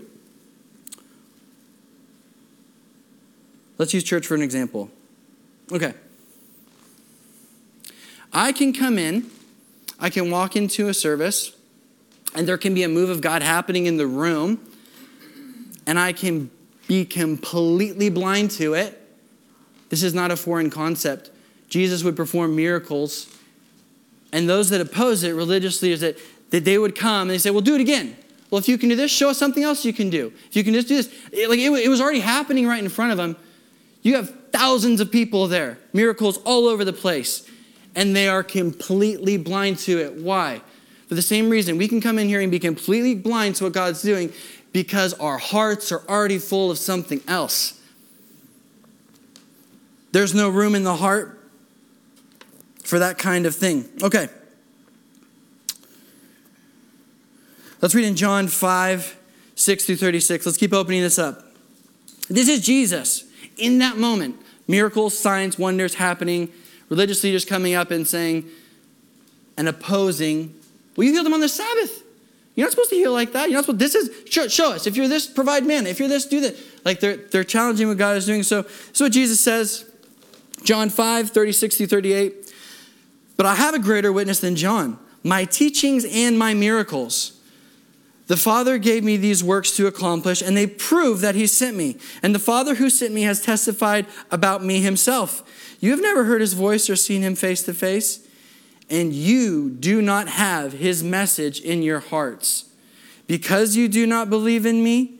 Let's 3.78 3.94
use 3.94 4.04
church 4.04 4.26
for 4.26 4.34
an 4.34 4.42
example. 4.42 4.90
Okay. 5.72 5.94
I 8.38 8.52
can 8.52 8.72
come 8.72 9.00
in, 9.00 9.28
I 9.98 10.10
can 10.10 10.30
walk 10.30 10.54
into 10.54 10.86
a 10.86 10.94
service, 10.94 11.56
and 12.36 12.46
there 12.46 12.56
can 12.56 12.72
be 12.72 12.84
a 12.84 12.88
move 12.88 13.10
of 13.10 13.20
God 13.20 13.42
happening 13.42 13.86
in 13.86 13.96
the 13.96 14.06
room, 14.06 14.60
and 15.88 15.98
I 15.98 16.12
can 16.12 16.48
be 16.86 17.04
completely 17.04 18.10
blind 18.10 18.52
to 18.52 18.74
it. 18.74 18.96
This 19.88 20.04
is 20.04 20.14
not 20.14 20.30
a 20.30 20.36
foreign 20.36 20.70
concept. 20.70 21.32
Jesus 21.68 22.04
would 22.04 22.14
perform 22.14 22.54
miracles, 22.54 23.26
and 24.32 24.48
those 24.48 24.70
that 24.70 24.80
oppose 24.80 25.24
it 25.24 25.32
religiously 25.32 25.90
is 25.90 26.00
that, 26.02 26.16
that 26.50 26.64
they 26.64 26.78
would 26.78 26.94
come 26.94 27.22
and 27.22 27.30
they 27.30 27.38
say, 27.38 27.50
Well, 27.50 27.60
do 27.60 27.74
it 27.74 27.80
again. 27.80 28.16
Well, 28.50 28.60
if 28.60 28.68
you 28.68 28.78
can 28.78 28.88
do 28.88 28.94
this, 28.94 29.10
show 29.10 29.30
us 29.30 29.36
something 29.36 29.64
else 29.64 29.84
you 29.84 29.92
can 29.92 30.10
do. 30.10 30.32
If 30.48 30.54
you 30.54 30.62
can 30.62 30.74
just 30.74 30.86
do 30.86 30.94
this, 30.94 31.12
it, 31.32 31.50
like 31.50 31.58
it, 31.58 31.72
it 31.72 31.88
was 31.88 32.00
already 32.00 32.20
happening 32.20 32.68
right 32.68 32.80
in 32.80 32.88
front 32.88 33.10
of 33.10 33.16
them. 33.18 33.34
You 34.02 34.14
have 34.14 34.32
thousands 34.52 35.00
of 35.00 35.10
people 35.10 35.48
there, 35.48 35.80
miracles 35.92 36.36
all 36.44 36.68
over 36.68 36.84
the 36.84 36.92
place, 36.92 37.47
and 37.98 38.14
they 38.14 38.28
are 38.28 38.44
completely 38.44 39.36
blind 39.36 39.76
to 39.76 39.98
it. 39.98 40.14
Why? 40.14 40.60
For 41.08 41.16
the 41.16 41.22
same 41.22 41.50
reason, 41.50 41.78
we 41.78 41.88
can 41.88 42.00
come 42.00 42.16
in 42.16 42.28
here 42.28 42.40
and 42.40 42.48
be 42.48 42.60
completely 42.60 43.16
blind 43.16 43.56
to 43.56 43.64
what 43.64 43.72
God's 43.72 44.02
doing 44.02 44.32
because 44.72 45.14
our 45.14 45.36
hearts 45.36 45.90
are 45.90 46.02
already 46.08 46.38
full 46.38 46.70
of 46.70 46.78
something 46.78 47.20
else. 47.26 47.80
There's 50.12 50.32
no 50.32 50.48
room 50.48 50.76
in 50.76 50.84
the 50.84 50.94
heart 50.94 51.40
for 52.84 53.00
that 53.00 53.18
kind 53.18 53.46
of 53.46 53.56
thing. 53.56 53.88
Okay. 54.00 54.28
Let's 57.82 57.96
read 57.96 58.04
in 58.04 58.14
John 58.14 58.46
5, 58.46 59.18
6 59.56 59.84
through 59.84 59.96
36. 59.96 60.46
Let's 60.46 60.56
keep 60.56 60.72
opening 60.72 61.02
this 61.02 61.18
up. 61.18 61.52
This 62.28 62.48
is 62.48 62.64
Jesus 62.64 63.24
in 63.56 63.80
that 63.80 63.96
moment. 63.96 64.36
Miracles, 64.68 65.18
signs, 65.18 65.58
wonders 65.58 65.94
happening, 65.94 66.52
religious 66.88 67.22
leaders 67.24 67.44
coming 67.44 67.74
up 67.74 67.90
and 67.90 68.06
saying 68.06 68.48
and 69.56 69.68
opposing, 69.68 70.54
well, 70.96 71.06
you 71.06 71.12
healed 71.12 71.26
them 71.26 71.34
on 71.34 71.40
the 71.40 71.48
Sabbath. 71.48 72.02
You're 72.54 72.66
not 72.66 72.72
supposed 72.72 72.90
to 72.90 72.96
heal 72.96 73.12
like 73.12 73.32
that. 73.32 73.48
You're 73.50 73.58
not 73.58 73.66
supposed, 73.66 73.78
this 73.78 73.94
is, 73.94 74.10
show, 74.28 74.48
show 74.48 74.72
us. 74.72 74.86
If 74.86 74.96
you're 74.96 75.08
this, 75.08 75.26
provide 75.26 75.64
manna. 75.64 75.88
If 75.88 76.00
you're 76.00 76.08
this, 76.08 76.26
do 76.26 76.40
that. 76.40 76.56
Like 76.84 77.00
they're, 77.00 77.16
they're 77.16 77.44
challenging 77.44 77.88
what 77.88 77.98
God 77.98 78.16
is 78.16 78.26
doing. 78.26 78.42
So 78.42 78.62
this 78.62 78.92
is 78.94 79.00
what 79.00 79.12
Jesus 79.12 79.40
says. 79.40 79.88
John 80.64 80.90
5, 80.90 81.30
36 81.30 81.76
through 81.76 81.86
38. 81.86 82.52
But 83.36 83.46
I 83.46 83.54
have 83.54 83.74
a 83.74 83.78
greater 83.78 84.12
witness 84.12 84.40
than 84.40 84.56
John, 84.56 84.98
my 85.22 85.44
teachings 85.44 86.04
and 86.04 86.36
my 86.36 86.54
miracles 86.54 87.37
the 88.28 88.36
Father 88.36 88.76
gave 88.76 89.02
me 89.02 89.16
these 89.16 89.42
works 89.42 89.74
to 89.76 89.86
accomplish, 89.86 90.42
and 90.42 90.56
they 90.56 90.66
prove 90.66 91.20
that 91.22 91.34
He 91.34 91.46
sent 91.46 91.76
me. 91.76 91.96
And 92.22 92.34
the 92.34 92.38
Father 92.38 92.76
who 92.76 92.90
sent 92.90 93.12
me 93.14 93.22
has 93.22 93.42
testified 93.42 94.06
about 94.30 94.62
me 94.62 94.80
Himself. 94.80 95.42
You 95.80 95.90
have 95.92 96.02
never 96.02 96.24
heard 96.24 96.42
His 96.42 96.52
voice 96.52 96.90
or 96.90 96.96
seen 96.96 97.22
Him 97.22 97.34
face 97.34 97.62
to 97.64 97.72
face, 97.72 98.26
and 98.90 99.14
you 99.14 99.70
do 99.70 100.02
not 100.02 100.28
have 100.28 100.74
His 100.74 101.02
message 101.02 101.60
in 101.60 101.82
your 101.82 102.00
hearts. 102.00 102.66
Because 103.26 103.76
you 103.76 103.88
do 103.88 104.06
not 104.06 104.28
believe 104.28 104.66
in 104.66 104.84
me, 104.84 105.14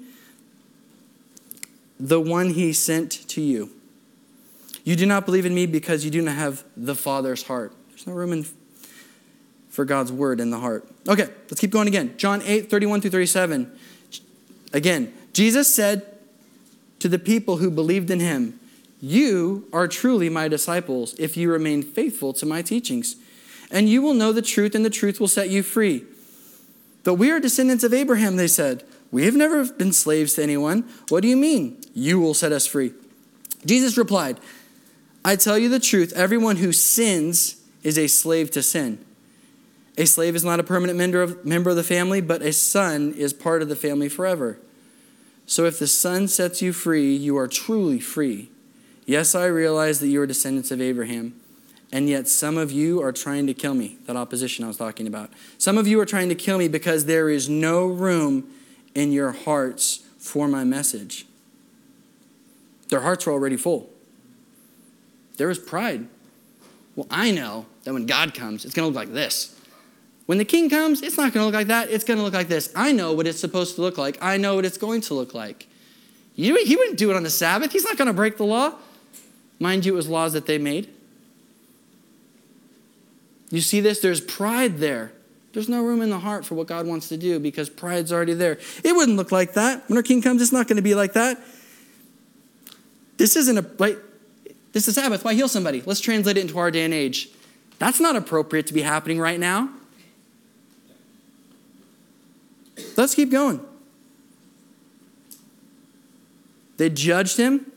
the 1.98 2.20
one 2.20 2.50
He 2.50 2.74
sent 2.74 3.26
to 3.28 3.40
you. 3.40 3.70
You 4.84 4.96
do 4.96 5.06
not 5.06 5.24
believe 5.24 5.46
in 5.46 5.54
me 5.54 5.64
because 5.64 6.04
you 6.04 6.10
do 6.10 6.20
not 6.20 6.34
have 6.34 6.62
the 6.76 6.94
Father's 6.94 7.42
heart. 7.44 7.72
There's 7.88 8.06
no 8.06 8.12
room 8.12 8.34
in 8.34 8.46
for 9.70 9.84
God's 9.84 10.10
word 10.10 10.40
in 10.40 10.50
the 10.50 10.58
heart. 10.58 10.86
Okay, 11.08 11.28
let's 11.48 11.60
keep 11.60 11.70
going 11.70 11.88
again. 11.88 12.14
John 12.18 12.42
8, 12.42 12.68
31 12.70 13.00
through 13.00 13.10
37. 13.10 13.72
Again, 14.74 15.12
Jesus 15.32 15.74
said 15.74 16.06
to 16.98 17.08
the 17.08 17.18
people 17.18 17.56
who 17.56 17.70
believed 17.70 18.10
in 18.10 18.20
him, 18.20 18.60
You 19.00 19.66
are 19.72 19.88
truly 19.88 20.28
my 20.28 20.48
disciples 20.48 21.14
if 21.18 21.36
you 21.36 21.50
remain 21.50 21.82
faithful 21.82 22.34
to 22.34 22.46
my 22.46 22.60
teachings. 22.60 23.16
And 23.70 23.88
you 23.88 24.02
will 24.02 24.14
know 24.14 24.32
the 24.32 24.42
truth, 24.42 24.74
and 24.74 24.84
the 24.84 24.90
truth 24.90 25.18
will 25.18 25.28
set 25.28 25.48
you 25.48 25.62
free. 25.62 26.04
But 27.04 27.14
we 27.14 27.30
are 27.30 27.40
descendants 27.40 27.84
of 27.84 27.94
Abraham, 27.94 28.36
they 28.36 28.48
said. 28.48 28.84
We 29.10 29.24
have 29.24 29.34
never 29.34 29.64
been 29.72 29.92
slaves 29.92 30.34
to 30.34 30.42
anyone. 30.42 30.84
What 31.08 31.22
do 31.22 31.28
you 31.28 31.36
mean? 31.36 31.80
You 31.94 32.20
will 32.20 32.34
set 32.34 32.52
us 32.52 32.66
free. 32.66 32.92
Jesus 33.64 33.96
replied, 33.96 34.38
I 35.24 35.36
tell 35.36 35.58
you 35.58 35.68
the 35.68 35.80
truth, 35.80 36.12
everyone 36.14 36.56
who 36.56 36.72
sins 36.72 37.62
is 37.82 37.98
a 37.98 38.08
slave 38.08 38.50
to 38.52 38.62
sin. 38.62 39.04
A 39.98 40.06
slave 40.06 40.36
is 40.36 40.44
not 40.44 40.60
a 40.60 40.62
permanent 40.62 40.96
member 40.96 41.20
of, 41.20 41.44
member 41.44 41.70
of 41.70 41.76
the 41.76 41.82
family, 41.82 42.20
but 42.20 42.40
a 42.40 42.52
son 42.52 43.12
is 43.14 43.32
part 43.32 43.62
of 43.62 43.68
the 43.68 43.76
family 43.76 44.08
forever. 44.08 44.58
So 45.44 45.64
if 45.64 45.80
the 45.80 45.88
son 45.88 46.28
sets 46.28 46.62
you 46.62 46.72
free, 46.72 47.14
you 47.14 47.36
are 47.36 47.48
truly 47.48 47.98
free. 47.98 48.48
Yes, 49.06 49.34
I 49.34 49.46
realize 49.46 49.98
that 49.98 50.06
you 50.06 50.22
are 50.22 50.26
descendants 50.26 50.70
of 50.70 50.80
Abraham, 50.80 51.34
and 51.90 52.08
yet 52.08 52.28
some 52.28 52.56
of 52.56 52.70
you 52.70 53.02
are 53.02 53.10
trying 53.10 53.48
to 53.48 53.54
kill 53.54 53.74
me. 53.74 53.98
That 54.06 54.14
opposition 54.14 54.64
I 54.64 54.68
was 54.68 54.76
talking 54.76 55.08
about. 55.08 55.30
Some 55.58 55.76
of 55.76 55.88
you 55.88 55.98
are 55.98 56.06
trying 56.06 56.28
to 56.28 56.36
kill 56.36 56.58
me 56.58 56.68
because 56.68 57.06
there 57.06 57.28
is 57.28 57.48
no 57.48 57.86
room 57.86 58.48
in 58.94 59.10
your 59.10 59.32
hearts 59.32 60.04
for 60.18 60.46
my 60.46 60.62
message. 60.62 61.26
Their 62.88 63.00
hearts 63.00 63.26
are 63.26 63.32
already 63.32 63.56
full. 63.56 63.90
There 65.38 65.50
is 65.50 65.58
pride. 65.58 66.06
Well, 66.94 67.08
I 67.10 67.32
know 67.32 67.66
that 67.82 67.94
when 67.94 68.06
God 68.06 68.32
comes, 68.32 68.64
it's 68.64 68.74
going 68.74 68.84
to 68.84 68.94
look 68.96 69.06
like 69.06 69.14
this. 69.14 69.57
When 70.28 70.36
the 70.36 70.44
king 70.44 70.68
comes, 70.68 71.00
it's 71.00 71.16
not 71.16 71.32
going 71.32 71.40
to 71.40 71.46
look 71.46 71.54
like 71.54 71.68
that. 71.68 71.88
It's 71.88 72.04
going 72.04 72.18
to 72.18 72.22
look 72.22 72.34
like 72.34 72.48
this. 72.48 72.70
I 72.76 72.92
know 72.92 73.14
what 73.14 73.26
it's 73.26 73.40
supposed 73.40 73.76
to 73.76 73.80
look 73.80 73.96
like. 73.96 74.18
I 74.20 74.36
know 74.36 74.56
what 74.56 74.66
it's 74.66 74.76
going 74.76 75.00
to 75.00 75.14
look 75.14 75.32
like. 75.32 75.66
he 76.34 76.52
wouldn't 76.52 76.98
do 76.98 77.10
it 77.10 77.16
on 77.16 77.22
the 77.22 77.30
Sabbath. 77.30 77.72
He's 77.72 77.84
not 77.84 77.96
going 77.96 78.08
to 78.08 78.12
break 78.12 78.36
the 78.36 78.44
law. 78.44 78.74
Mind 79.58 79.86
you, 79.86 79.94
it 79.94 79.96
was 79.96 80.06
laws 80.06 80.34
that 80.34 80.44
they 80.44 80.58
made. 80.58 80.90
You 83.48 83.62
see 83.62 83.80
this? 83.80 84.00
There's 84.00 84.20
pride 84.20 84.76
there. 84.76 85.12
There's 85.54 85.66
no 85.66 85.82
room 85.82 86.02
in 86.02 86.10
the 86.10 86.18
heart 86.18 86.44
for 86.44 86.56
what 86.56 86.66
God 86.66 86.86
wants 86.86 87.08
to 87.08 87.16
do 87.16 87.40
because 87.40 87.70
pride's 87.70 88.12
already 88.12 88.34
there. 88.34 88.58
It 88.84 88.94
wouldn't 88.94 89.16
look 89.16 89.32
like 89.32 89.54
that. 89.54 89.88
When 89.88 89.96
our 89.96 90.02
king 90.02 90.20
comes, 90.20 90.42
it's 90.42 90.52
not 90.52 90.68
going 90.68 90.76
to 90.76 90.82
be 90.82 90.94
like 90.94 91.14
that. 91.14 91.40
This 93.16 93.34
isn't 93.34 93.56
a, 93.56 93.62
right? 93.78 93.96
This 94.74 94.88
is 94.88 94.96
Sabbath. 94.96 95.24
Why 95.24 95.32
heal 95.32 95.48
somebody? 95.48 95.82
Let's 95.86 96.00
translate 96.00 96.36
it 96.36 96.40
into 96.40 96.58
our 96.58 96.70
day 96.70 96.84
and 96.84 96.92
age. 96.92 97.30
That's 97.78 97.98
not 97.98 98.14
appropriate 98.14 98.66
to 98.66 98.74
be 98.74 98.82
happening 98.82 99.18
right 99.18 99.40
now. 99.40 99.70
Let's 102.96 103.14
keep 103.14 103.30
going. 103.30 103.60
They 106.76 106.90
judged 106.90 107.36
him, 107.36 107.70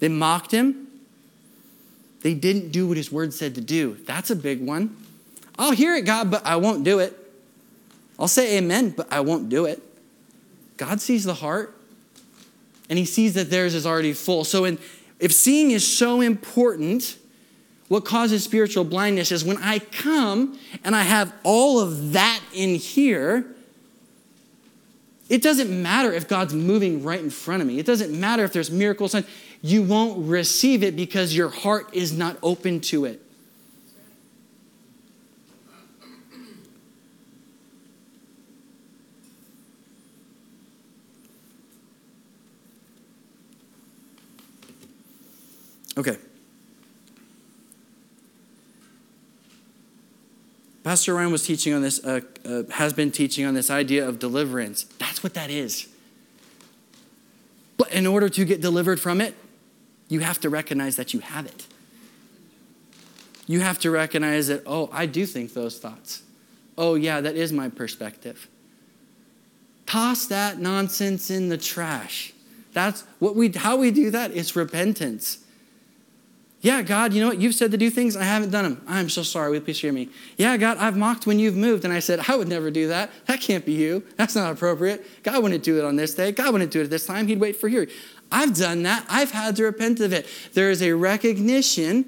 they 0.00 0.08
mocked 0.08 0.50
him, 0.50 0.86
they 2.22 2.34
didn't 2.34 2.72
do 2.72 2.86
what 2.86 2.96
his 2.96 3.10
word 3.10 3.32
said 3.32 3.54
to 3.54 3.60
do. 3.60 3.98
That's 4.04 4.30
a 4.30 4.36
big 4.36 4.60
one. 4.60 4.96
I'll 5.58 5.72
hear 5.72 5.94
it, 5.94 6.02
God, 6.02 6.30
but 6.30 6.44
I 6.44 6.56
won't 6.56 6.84
do 6.84 6.98
it. 6.98 7.18
I'll 8.18 8.28
say 8.28 8.58
amen, 8.58 8.90
but 8.90 9.12
I 9.12 9.20
won't 9.20 9.48
do 9.48 9.64
it. 9.64 9.82
God 10.76 11.00
sees 11.00 11.24
the 11.24 11.34
heart, 11.34 11.74
and 12.88 12.98
he 12.98 13.04
sees 13.04 13.34
that 13.34 13.50
theirs 13.50 13.74
is 13.74 13.86
already 13.86 14.12
full. 14.12 14.44
So, 14.44 14.64
in, 14.64 14.78
if 15.20 15.32
seeing 15.32 15.70
is 15.70 15.86
so 15.86 16.20
important, 16.20 17.16
what 17.88 18.04
causes 18.04 18.42
spiritual 18.42 18.84
blindness 18.84 19.30
is 19.30 19.44
when 19.44 19.58
I 19.58 19.78
come 19.78 20.58
and 20.82 20.96
I 20.96 21.02
have 21.02 21.32
all 21.44 21.80
of 21.80 22.12
that 22.12 22.40
in 22.52 22.74
here, 22.74 23.53
it 25.28 25.42
doesn't 25.42 25.70
matter 25.70 26.12
if 26.12 26.28
God's 26.28 26.52
moving 26.54 27.02
right 27.02 27.20
in 27.20 27.30
front 27.30 27.62
of 27.62 27.68
me. 27.68 27.78
It 27.78 27.86
doesn't 27.86 28.18
matter 28.18 28.44
if 28.44 28.52
there's 28.52 28.70
miracles. 28.70 29.16
You 29.62 29.82
won't 29.82 30.28
receive 30.28 30.82
it 30.82 30.96
because 30.96 31.34
your 31.34 31.48
heart 31.48 31.88
is 31.94 32.12
not 32.12 32.36
open 32.42 32.80
to 32.80 33.06
it. 33.06 33.20
Okay. 45.96 46.16
Pastor 50.82 51.14
Ryan 51.14 51.32
was 51.32 51.46
teaching 51.46 51.72
on 51.72 51.80
this, 51.80 52.04
uh, 52.04 52.20
uh, 52.44 52.64
has 52.72 52.92
been 52.92 53.10
teaching 53.10 53.46
on 53.46 53.54
this 53.54 53.70
idea 53.70 54.06
of 54.06 54.18
deliverance. 54.18 54.84
That's 55.14 55.22
what 55.22 55.34
that 55.34 55.48
is. 55.48 55.86
But 57.76 57.92
in 57.92 58.04
order 58.04 58.28
to 58.30 58.44
get 58.44 58.60
delivered 58.60 58.98
from 58.98 59.20
it, 59.20 59.36
you 60.08 60.18
have 60.20 60.40
to 60.40 60.50
recognize 60.50 60.96
that 60.96 61.14
you 61.14 61.20
have 61.20 61.46
it. 61.46 61.68
You 63.46 63.60
have 63.60 63.78
to 63.80 63.92
recognize 63.92 64.48
that, 64.48 64.64
oh, 64.66 64.90
I 64.92 65.06
do 65.06 65.24
think 65.24 65.54
those 65.54 65.78
thoughts. 65.78 66.24
Oh, 66.76 66.96
yeah, 66.96 67.20
that 67.20 67.36
is 67.36 67.52
my 67.52 67.68
perspective. 67.68 68.48
Toss 69.86 70.26
that 70.26 70.58
nonsense 70.58 71.30
in 71.30 71.48
the 71.48 71.58
trash. 71.58 72.32
That's 72.72 73.02
what 73.20 73.36
we 73.36 73.50
how 73.50 73.76
we 73.76 73.92
do 73.92 74.10
that 74.10 74.32
is 74.32 74.56
repentance. 74.56 75.43
Yeah, 76.64 76.80
God, 76.80 77.12
you 77.12 77.20
know 77.20 77.28
what? 77.28 77.42
You've 77.42 77.54
said 77.54 77.72
to 77.72 77.76
do 77.76 77.90
things, 77.90 78.16
I 78.16 78.22
haven't 78.22 78.48
done 78.48 78.64
them. 78.64 78.82
I'm 78.88 79.10
so 79.10 79.22
sorry. 79.22 79.50
Will 79.50 79.56
you 79.56 79.60
Please 79.60 79.78
hear 79.78 79.92
me? 79.92 80.08
Yeah, 80.38 80.56
God, 80.56 80.78
I've 80.78 80.96
mocked 80.96 81.26
when 81.26 81.38
you've 81.38 81.56
moved. 81.56 81.84
And 81.84 81.92
I 81.92 81.98
said, 81.98 82.20
I 82.26 82.36
would 82.36 82.48
never 82.48 82.70
do 82.70 82.88
that. 82.88 83.10
That 83.26 83.42
can't 83.42 83.66
be 83.66 83.72
you. 83.72 84.02
That's 84.16 84.34
not 84.34 84.50
appropriate. 84.50 85.22
God 85.22 85.42
wouldn't 85.42 85.62
do 85.62 85.76
it 85.76 85.84
on 85.84 85.96
this 85.96 86.14
day. 86.14 86.32
God 86.32 86.54
wouldn't 86.54 86.70
do 86.70 86.80
it 86.80 86.84
at 86.84 86.90
this 86.90 87.04
time. 87.04 87.26
He'd 87.26 87.38
wait 87.38 87.56
for 87.56 87.68
here. 87.68 87.86
I've 88.32 88.56
done 88.56 88.82
that. 88.84 89.04
I've 89.10 89.30
had 89.30 89.56
to 89.56 89.64
repent 89.64 90.00
of 90.00 90.14
it. 90.14 90.26
There 90.54 90.70
is 90.70 90.80
a 90.80 90.94
recognition, 90.94 92.06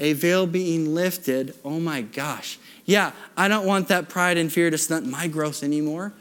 a 0.00 0.14
veil 0.14 0.48
being 0.48 0.92
lifted. 0.92 1.54
Oh 1.64 1.78
my 1.78 2.02
gosh. 2.02 2.58
Yeah, 2.86 3.12
I 3.36 3.46
don't 3.46 3.64
want 3.64 3.86
that 3.88 4.08
pride 4.08 4.38
and 4.38 4.52
fear 4.52 4.70
to 4.70 4.76
stunt 4.76 5.06
my 5.06 5.28
growth 5.28 5.62
anymore. 5.62 6.12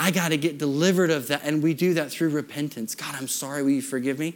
I 0.00 0.10
got 0.10 0.30
to 0.30 0.36
get 0.36 0.58
delivered 0.58 1.10
of 1.10 1.28
that. 1.28 1.42
And 1.44 1.62
we 1.62 1.74
do 1.74 1.94
that 1.94 2.10
through 2.10 2.30
repentance. 2.30 2.96
God, 2.96 3.14
I'm 3.14 3.28
sorry. 3.28 3.62
Will 3.62 3.70
you 3.70 3.82
forgive 3.82 4.18
me? 4.18 4.34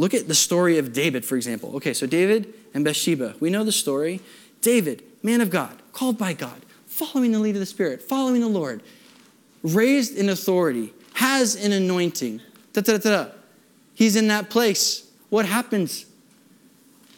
Look 0.00 0.14
at 0.14 0.28
the 0.28 0.34
story 0.34 0.78
of 0.78 0.94
David, 0.94 1.26
for 1.26 1.36
example. 1.36 1.76
Okay, 1.76 1.92
so 1.92 2.06
David 2.06 2.54
and 2.72 2.86
Bathsheba. 2.86 3.34
We 3.38 3.50
know 3.50 3.64
the 3.64 3.70
story. 3.70 4.22
David, 4.62 5.02
man 5.22 5.42
of 5.42 5.50
God, 5.50 5.76
called 5.92 6.16
by 6.16 6.32
God, 6.32 6.62
following 6.86 7.32
the 7.32 7.38
lead 7.38 7.54
of 7.54 7.60
the 7.60 7.66
Spirit, 7.66 8.00
following 8.00 8.40
the 8.40 8.48
Lord, 8.48 8.82
raised 9.62 10.16
in 10.16 10.30
authority, 10.30 10.94
has 11.16 11.54
an 11.54 11.72
anointing. 11.72 12.40
Da, 12.72 12.80
da, 12.80 12.96
da, 12.96 13.10
da. 13.10 13.30
He's 13.92 14.16
in 14.16 14.28
that 14.28 14.48
place. 14.48 15.06
What 15.28 15.44
happens? 15.44 16.06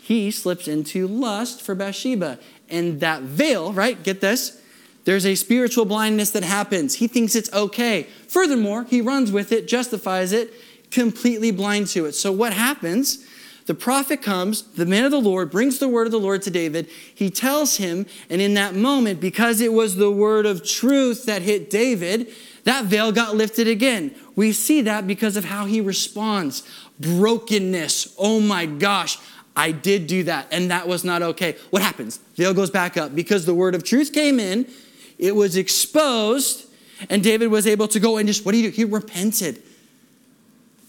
He 0.00 0.32
slips 0.32 0.66
into 0.66 1.06
lust 1.06 1.62
for 1.62 1.76
Bathsheba. 1.76 2.40
And 2.68 2.98
that 2.98 3.22
veil, 3.22 3.72
right? 3.72 4.02
Get 4.02 4.20
this. 4.20 4.60
There's 5.04 5.24
a 5.24 5.36
spiritual 5.36 5.84
blindness 5.84 6.32
that 6.32 6.42
happens. 6.42 6.94
He 6.94 7.06
thinks 7.06 7.36
it's 7.36 7.52
okay. 7.52 8.08
Furthermore, 8.26 8.86
he 8.90 9.00
runs 9.00 9.30
with 9.30 9.52
it, 9.52 9.68
justifies 9.68 10.32
it, 10.32 10.52
completely 10.92 11.50
blind 11.50 11.88
to 11.88 12.06
it. 12.06 12.12
So 12.12 12.30
what 12.30 12.52
happens? 12.52 13.26
The 13.66 13.74
prophet 13.74 14.22
comes, 14.22 14.62
the 14.62 14.86
man 14.86 15.04
of 15.04 15.12
the 15.12 15.20
Lord 15.20 15.50
brings 15.50 15.78
the 15.78 15.88
word 15.88 16.06
of 16.06 16.12
the 16.12 16.18
Lord 16.18 16.42
to 16.42 16.50
David. 16.50 16.88
He 17.14 17.30
tells 17.30 17.76
him, 17.76 18.06
and 18.28 18.40
in 18.40 18.54
that 18.54 18.74
moment, 18.74 19.20
because 19.20 19.60
it 19.60 19.72
was 19.72 19.96
the 19.96 20.10
word 20.10 20.46
of 20.46 20.66
truth 20.66 21.26
that 21.26 21.42
hit 21.42 21.70
David, 21.70 22.32
that 22.64 22.86
veil 22.86 23.12
got 23.12 23.36
lifted 23.36 23.68
again. 23.68 24.14
We 24.34 24.52
see 24.52 24.82
that 24.82 25.06
because 25.06 25.36
of 25.36 25.44
how 25.44 25.66
he 25.66 25.80
responds. 25.80 26.64
Brokenness. 26.98 28.14
Oh 28.18 28.40
my 28.40 28.66
gosh, 28.66 29.18
I 29.54 29.70
did 29.70 30.08
do 30.08 30.24
that, 30.24 30.48
and 30.50 30.70
that 30.72 30.88
was 30.88 31.04
not 31.04 31.22
okay. 31.22 31.56
What 31.70 31.82
happens? 31.82 32.18
Veil 32.36 32.54
goes 32.54 32.70
back 32.70 32.96
up 32.96 33.14
because 33.14 33.46
the 33.46 33.54
word 33.54 33.76
of 33.76 33.84
truth 33.84 34.12
came 34.12 34.40
in, 34.40 34.66
it 35.18 35.36
was 35.36 35.56
exposed, 35.56 36.66
and 37.08 37.22
David 37.22 37.48
was 37.48 37.66
able 37.66 37.86
to 37.88 38.00
go 38.00 38.16
and 38.16 38.26
just, 38.26 38.44
what 38.44 38.52
do 38.52 38.58
you 38.58 38.70
do? 38.70 38.74
He 38.74 38.84
repented. 38.84 39.62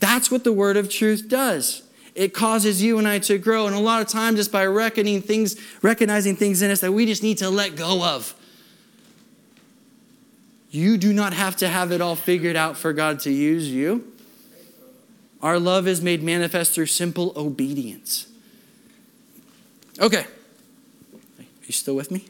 That's 0.03 0.29
what 0.29 0.43
the 0.43 0.51
word 0.51 0.75
of 0.75 0.89
truth 0.89 1.29
does. 1.29 1.81
It 2.13 2.33
causes 2.33 2.83
you 2.83 2.98
and 2.98 3.07
I 3.07 3.19
to 3.19 3.38
grow, 3.38 3.67
and 3.67 3.74
a 3.74 3.79
lot 3.79 4.01
of 4.01 4.10
times 4.10 4.38
just 4.38 4.51
by 4.51 4.65
reckoning 4.65 5.22
things, 5.22 5.55
recognizing 5.81 6.36
things 6.36 6.62
in 6.62 6.69
us 6.69 6.81
that 6.81 6.91
we 6.91 7.05
just 7.05 7.24
need 7.24 7.38
to 7.38 7.50
let 7.50 7.77
go 7.77 8.03
of. 8.03 8.36
You 10.69 10.98
do 10.98 11.13
not 11.13 11.31
have 11.31 11.55
to 11.55 11.69
have 11.69 11.93
it 11.93 12.01
all 12.01 12.17
figured 12.17 12.57
out 12.57 12.75
for 12.75 12.91
God 12.91 13.22
to 13.22 13.31
use 13.31 13.72
you. 13.72 14.12
Our 15.41 15.57
love 15.57 15.88
is 15.88 16.01
made 16.01 16.22
manifest 16.22 16.74
through 16.75 16.88
simple 16.88 17.31
obedience. 17.38 18.27
Okay. 20.01 20.25
Are 21.39 21.45
you 21.65 21.72
still 21.72 21.95
with 21.95 22.12
me? 22.12 22.25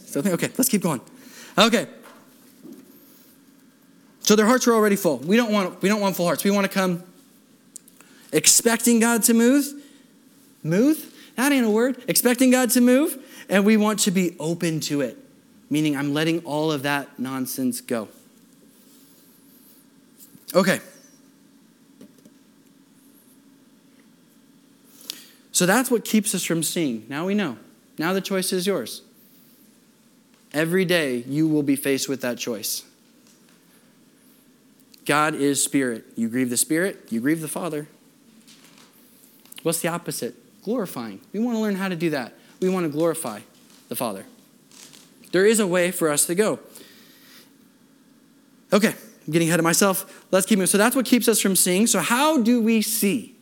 Still 0.00 0.28
Okay, 0.28 0.50
let's 0.58 0.68
keep 0.68 0.82
going. 0.82 1.00
Okay. 1.56 1.86
So 4.20 4.36
their 4.36 4.44
hearts 4.44 4.68
are 4.68 4.74
already 4.74 4.96
full. 4.96 5.16
We 5.20 5.38
don't 5.38 5.50
want 5.50 5.80
we 5.80 5.88
don't 5.88 6.02
want 6.02 6.16
full 6.16 6.26
hearts. 6.26 6.44
We 6.44 6.50
want 6.50 6.66
to 6.66 6.72
come 6.72 7.02
expecting 8.34 9.00
God 9.00 9.22
to 9.24 9.34
move. 9.34 9.66
Move? 10.62 11.12
That 11.36 11.52
ain't 11.52 11.64
a 11.64 11.70
word. 11.70 12.02
Expecting 12.08 12.50
God 12.50 12.70
to 12.70 12.80
move, 12.82 13.18
and 13.48 13.64
we 13.64 13.76
want 13.78 14.00
to 14.00 14.10
be 14.10 14.36
open 14.38 14.80
to 14.80 15.00
it 15.00 15.18
meaning 15.70 15.96
I'm 15.96 16.14
letting 16.14 16.38
all 16.44 16.70
of 16.70 16.82
that 16.84 17.18
nonsense 17.18 17.80
go. 17.80 18.08
Okay. 20.54 20.80
So 25.50 25.66
that's 25.66 25.90
what 25.90 26.04
keeps 26.04 26.32
us 26.32 26.44
from 26.44 26.62
seeing. 26.62 27.06
Now 27.08 27.26
we 27.26 27.34
know. 27.34 27.58
Now 27.98 28.12
the 28.12 28.20
choice 28.20 28.52
is 28.52 28.66
yours. 28.66 29.02
Every 30.52 30.84
day 30.84 31.24
you 31.26 31.48
will 31.48 31.62
be 31.62 31.74
faced 31.74 32.08
with 32.08 32.20
that 32.20 32.38
choice. 32.38 32.84
God 35.04 35.34
is 35.34 35.62
spirit. 35.62 36.04
You 36.14 36.28
grieve 36.28 36.50
the 36.50 36.56
spirit, 36.56 37.08
you 37.10 37.20
grieve 37.20 37.40
the 37.40 37.48
Father. 37.48 37.88
What's 39.64 39.80
the 39.80 39.88
opposite? 39.88 40.34
Glorifying. 40.62 41.20
We 41.32 41.40
want 41.40 41.56
to 41.56 41.60
learn 41.60 41.74
how 41.74 41.88
to 41.88 41.96
do 41.96 42.10
that. 42.10 42.34
We 42.60 42.68
want 42.68 42.84
to 42.84 42.90
glorify 42.90 43.40
the 43.88 43.96
Father. 43.96 44.26
There 45.32 45.46
is 45.46 45.58
a 45.58 45.66
way 45.66 45.90
for 45.90 46.10
us 46.10 46.26
to 46.26 46.34
go. 46.34 46.60
Okay, 48.72 48.94
I'm 49.26 49.32
getting 49.32 49.48
ahead 49.48 49.58
of 49.58 49.64
myself. 49.64 50.26
Let's 50.30 50.46
keep 50.46 50.58
moving. 50.58 50.68
So 50.68 50.78
that's 50.78 50.94
what 50.94 51.06
keeps 51.06 51.28
us 51.28 51.40
from 51.40 51.56
seeing. 51.56 51.86
So, 51.86 52.00
how 52.00 52.42
do 52.42 52.60
we 52.60 52.82
see? 52.82 53.34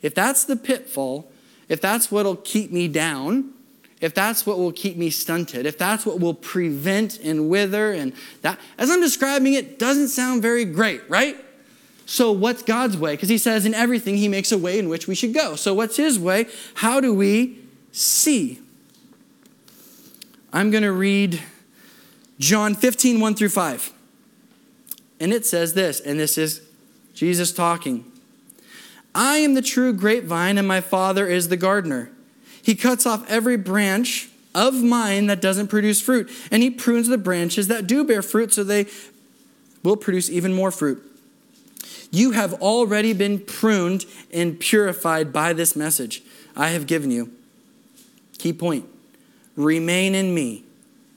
If 0.00 0.14
that's 0.14 0.44
the 0.44 0.56
pitfall, 0.56 1.30
if 1.68 1.80
that's 1.80 2.10
what'll 2.10 2.36
keep 2.36 2.72
me 2.72 2.88
down, 2.88 3.52
if 4.00 4.14
that's 4.14 4.46
what 4.46 4.58
will 4.58 4.72
keep 4.72 4.96
me 4.96 5.10
stunted, 5.10 5.66
if 5.66 5.76
that's 5.76 6.06
what 6.06 6.18
will 6.18 6.34
prevent 6.34 7.18
and 7.18 7.50
wither, 7.50 7.92
and 7.92 8.14
that, 8.40 8.58
as 8.78 8.90
I'm 8.90 9.00
describing 9.00 9.52
it, 9.52 9.78
doesn't 9.78 10.08
sound 10.08 10.40
very 10.40 10.64
great, 10.64 11.02
right? 11.10 11.36
So, 12.10 12.32
what's 12.32 12.62
God's 12.62 12.96
way? 12.96 13.12
Because 13.12 13.28
He 13.28 13.36
says 13.36 13.66
in 13.66 13.74
everything 13.74 14.16
He 14.16 14.28
makes 14.28 14.50
a 14.50 14.56
way 14.56 14.78
in 14.78 14.88
which 14.88 15.06
we 15.06 15.14
should 15.14 15.34
go. 15.34 15.56
So, 15.56 15.74
what's 15.74 15.98
His 15.98 16.18
way? 16.18 16.46
How 16.76 17.00
do 17.00 17.12
we 17.12 17.58
see? 17.92 18.60
I'm 20.50 20.70
going 20.70 20.84
to 20.84 20.92
read 20.92 21.42
John 22.38 22.74
15, 22.74 23.20
1 23.20 23.34
through 23.34 23.50
5. 23.50 23.92
And 25.20 25.34
it 25.34 25.44
says 25.44 25.74
this, 25.74 26.00
and 26.00 26.18
this 26.18 26.38
is 26.38 26.62
Jesus 27.12 27.52
talking. 27.52 28.10
I 29.14 29.36
am 29.36 29.52
the 29.52 29.60
true 29.60 29.92
grapevine, 29.92 30.56
and 30.56 30.66
my 30.66 30.80
Father 30.80 31.26
is 31.26 31.50
the 31.50 31.58
gardener. 31.58 32.10
He 32.62 32.74
cuts 32.74 33.04
off 33.04 33.28
every 33.28 33.58
branch 33.58 34.30
of 34.54 34.82
mine 34.82 35.26
that 35.26 35.42
doesn't 35.42 35.68
produce 35.68 36.00
fruit, 36.00 36.30
and 36.50 36.62
he 36.62 36.70
prunes 36.70 37.08
the 37.08 37.18
branches 37.18 37.68
that 37.68 37.86
do 37.86 38.02
bear 38.02 38.22
fruit 38.22 38.54
so 38.54 38.64
they 38.64 38.86
will 39.82 39.96
produce 39.96 40.30
even 40.30 40.54
more 40.54 40.70
fruit. 40.70 41.04
You 42.10 42.32
have 42.32 42.54
already 42.54 43.12
been 43.12 43.40
pruned 43.40 44.06
and 44.32 44.58
purified 44.58 45.32
by 45.32 45.52
this 45.52 45.76
message 45.76 46.22
I 46.56 46.68
have 46.68 46.86
given 46.86 47.10
you. 47.10 47.32
Key 48.38 48.52
point 48.52 48.86
Remain 49.56 50.14
in 50.14 50.32
me, 50.34 50.64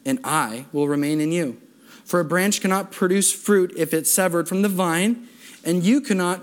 and 0.03 0.19
I 0.23 0.65
will 0.73 0.87
remain 0.87 1.21
in 1.21 1.31
you. 1.31 1.61
For 2.03 2.19
a 2.19 2.25
branch 2.25 2.59
cannot 2.59 2.91
produce 2.91 3.31
fruit 3.31 3.71
if 3.77 3.93
it's 3.93 4.11
severed 4.11 4.49
from 4.49 4.63
the 4.63 4.67
vine, 4.67 5.27
and 5.63 5.83
you 5.83 6.01
cannot 6.01 6.41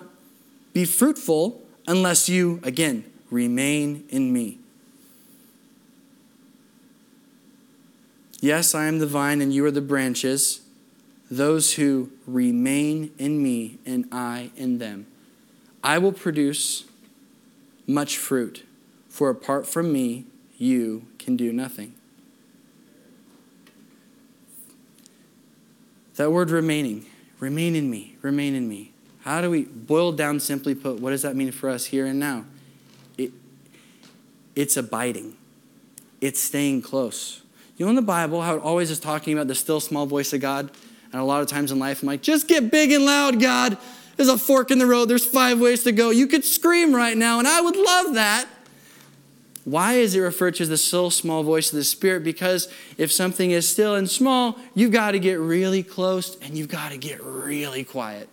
be 0.73 0.85
fruitful 0.85 1.61
unless 1.89 2.29
you, 2.29 2.61
again, 2.63 3.05
remain 3.31 4.05
in 4.11 4.33
me. 4.33 4.59
Yes, 8.41 8.77
I 8.77 8.87
am 8.87 9.01
the 9.01 9.07
vine, 9.07 9.41
and 9.41 9.53
you 9.53 9.65
are 9.67 9.73
the 9.73 9.81
branches. 9.81 10.61
Those 11.31 11.75
who 11.75 12.11
remain 12.27 13.13
in 13.19 13.43
me, 13.43 13.79
and 13.85 14.07
I 14.11 14.51
in 14.57 14.79
them. 14.79 15.07
I 15.85 15.99
will 15.99 16.13
produce 16.13 16.85
much 17.87 18.17
fruit, 18.17 18.65
for 19.09 19.31
apart 19.31 19.67
from 19.67 19.93
me, 19.93 20.25
you 20.57 21.07
can 21.19 21.37
do 21.37 21.53
nothing. 21.53 21.95
That 26.17 26.33
word 26.33 26.51
remaining, 26.51 27.07
remain 27.39 27.77
in 27.77 27.89
me, 27.91 28.17
remain 28.23 28.55
in 28.55 28.69
me. 28.69 28.93
How 29.21 29.41
do 29.41 29.51
we 29.51 29.65
boil 29.65 30.13
down 30.13 30.41
simply 30.41 30.75
put, 30.75 31.01
what 31.01 31.11
does 31.11 31.23
that 31.23 31.37
mean 31.37 31.53
for 31.53 31.69
us 31.69 31.87
here 31.87 32.07
and 32.07 32.19
now? 32.19 32.45
It, 33.17 33.33
it's 34.57 34.77
abiding, 34.77 35.37
it's 36.21 36.41
staying 36.41 36.83
close. 36.83 37.43
You 37.77 37.87
know 37.87 37.91
in 37.91 37.97
the 37.97 38.03
Bible 38.03 38.43
how 38.43 38.57
it 38.57 38.63
always 38.63 38.91
is 38.91 38.99
talking 38.99 39.35
about 39.35 39.47
the 39.47 39.55
still 39.55 39.79
small 39.79 40.07
voice 40.07 40.33
of 40.33 40.41
God? 40.41 40.73
And 41.13 41.21
a 41.21 41.25
lot 41.25 41.41
of 41.41 41.49
times 41.49 41.73
in 41.73 41.79
life, 41.79 42.03
I'm 42.03 42.09
like, 42.09 42.23
just 42.23 42.49
get 42.49 42.71
big 42.71 42.93
and 42.93 43.05
loud, 43.05 43.41
God. 43.41 43.79
There's 44.17 44.29
a 44.29 44.37
fork 44.37 44.71
in 44.71 44.79
the 44.79 44.87
road, 44.87 45.07
there's 45.07 45.25
five 45.25 45.61
ways 45.61 45.85
to 45.85 45.93
go. 45.93 46.11
You 46.11 46.27
could 46.27 46.45
scream 46.45 46.95
right 46.95 47.17
now, 47.17 47.39
and 47.39 47.47
I 47.47 47.61
would 47.61 47.77
love 47.77 48.15
that. 48.15 48.49
Why 49.69 49.95
is 49.95 50.15
it 50.15 50.21
referred 50.21 50.55
to 50.57 50.63
as 50.63 50.71
the 50.71 50.79
still 50.79 51.11
small 51.11 51.43
voice 51.43 51.71
of 51.71 51.77
the 51.77 51.85
Spirit? 51.85 52.25
Because 52.25 52.73
if 52.97 53.13
something 53.13 53.51
is 53.51 53.69
still 53.69 53.95
and 53.95 54.09
small, 54.09 54.59
you've 54.75 54.93
got 54.93 55.11
to 55.11 55.19
get 55.19 55.39
really 55.39 55.83
close 55.83 56.39
and 56.41 56.57
you've 56.57 56.69
got 56.69 56.91
to 56.93 56.97
get 56.97 57.23
really 57.23 57.85
quiet. 57.85 58.31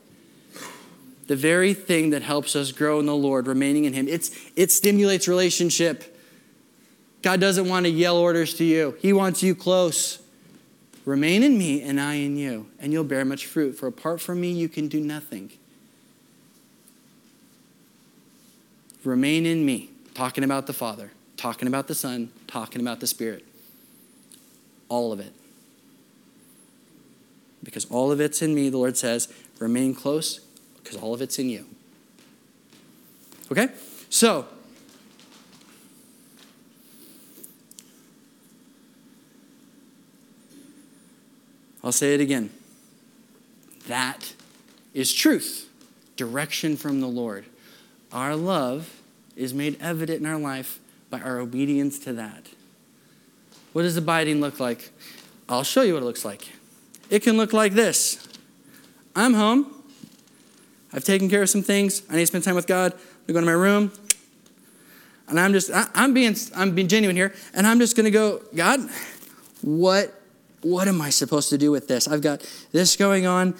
The 1.27 1.35
very 1.35 1.73
thing 1.73 2.11
that 2.11 2.21
helps 2.21 2.55
us 2.55 2.71
grow 2.71 3.01
in 3.01 3.05
the 3.05 3.15
Lord, 3.15 3.47
remaining 3.47 3.83
in 3.83 3.91
Him, 3.91 4.07
it's, 4.07 4.31
it 4.55 4.71
stimulates 4.71 5.27
relationship. 5.27 6.17
God 7.21 7.41
doesn't 7.41 7.67
want 7.67 7.85
to 7.85 7.89
yell 7.89 8.15
orders 8.15 8.53
to 8.55 8.63
you, 8.63 8.95
He 9.01 9.11
wants 9.11 9.43
you 9.43 9.55
close. 9.55 10.19
Remain 11.05 11.43
in 11.43 11.57
me 11.57 11.81
and 11.81 12.01
I 12.01 12.15
in 12.15 12.35
you, 12.35 12.67
and 12.79 12.91
you'll 12.91 13.03
bear 13.03 13.23
much 13.23 13.45
fruit. 13.45 13.77
For 13.77 13.87
apart 13.87 14.21
from 14.21 14.41
me, 14.41 14.51
you 14.51 14.67
can 14.67 14.87
do 14.87 14.99
nothing. 14.99 15.51
Remain 19.03 19.45
in 19.45 19.65
me, 19.65 19.91
talking 20.15 20.43
about 20.43 20.65
the 20.65 20.73
Father 20.73 21.11
talking 21.37 21.67
about 21.67 21.87
the 21.87 21.95
Son, 21.95 22.31
talking 22.47 22.81
about 22.81 22.99
the 22.99 23.07
Spirit. 23.07 23.45
All 24.89 25.11
of 25.11 25.19
it. 25.19 25.31
Because 27.63 27.85
all 27.85 28.11
of 28.11 28.19
it's 28.19 28.41
in 28.41 28.53
me, 28.53 28.69
the 28.69 28.77
Lord 28.77 28.97
says, 28.97 29.31
remain 29.59 29.95
close 29.95 30.39
because 30.83 30.97
all 30.97 31.13
of 31.13 31.21
it's 31.21 31.39
in 31.39 31.49
you. 31.49 31.65
Okay? 33.51 33.69
So, 34.09 34.47
I'll 41.85 41.91
say 41.91 42.15
it 42.15 42.19
again. 42.19 42.49
That 43.87 44.33
is 44.95 45.13
truth, 45.13 45.69
direction 46.15 46.75
from 46.77 46.99
the 46.99 47.07
Lord. 47.07 47.45
Our 48.11 48.35
love 48.35 49.01
is 49.35 49.53
made 49.53 49.77
evident 49.79 50.19
in 50.19 50.25
our 50.25 50.39
life 50.39 50.79
by 51.11 51.21
our 51.21 51.39
obedience 51.39 51.99
to 51.99 52.13
that. 52.13 52.49
What 53.73 53.83
does 53.83 53.95
abiding 53.95 54.41
look 54.41 54.59
like? 54.59 54.89
I'll 55.47 55.63
show 55.63 55.83
you 55.83 55.93
what 55.93 56.01
it 56.01 56.05
looks 56.05 56.25
like. 56.25 56.49
It 57.11 57.21
can 57.21 57.37
look 57.37 57.53
like 57.53 57.73
this 57.73 58.27
I'm 59.15 59.35
home. 59.35 59.71
I've 60.91 61.03
taken 61.03 61.29
care 61.29 61.43
of 61.43 61.49
some 61.49 61.61
things. 61.61 62.01
I 62.09 62.13
need 62.13 62.21
to 62.21 62.27
spend 62.27 62.45
time 62.45 62.55
with 62.55 62.67
God. 62.67 62.93
I'm 62.93 63.33
going 63.33 63.45
to 63.45 63.51
my 63.51 63.51
room. 63.51 63.91
And 65.27 65.39
I'm 65.39 65.51
just, 65.53 65.69
I, 65.71 65.87
am 65.93 66.13
being, 66.13 66.35
I'm 66.55 66.73
being 66.73 66.87
genuine 66.87 67.15
here. 67.15 67.35
And 67.53 67.67
I'm 67.67 67.79
just 67.79 67.95
going 67.95 68.05
to 68.05 68.11
go, 68.11 68.41
God, 68.55 68.79
what, 69.61 70.13
what 70.65 70.87
am 70.87 70.99
I 70.99 71.11
supposed 71.11 71.49
to 71.49 71.57
do 71.57 71.69
with 71.69 71.87
this? 71.87 72.07
I've 72.07 72.21
got 72.21 72.41
this 72.71 72.95
going 72.95 73.27
on. 73.27 73.55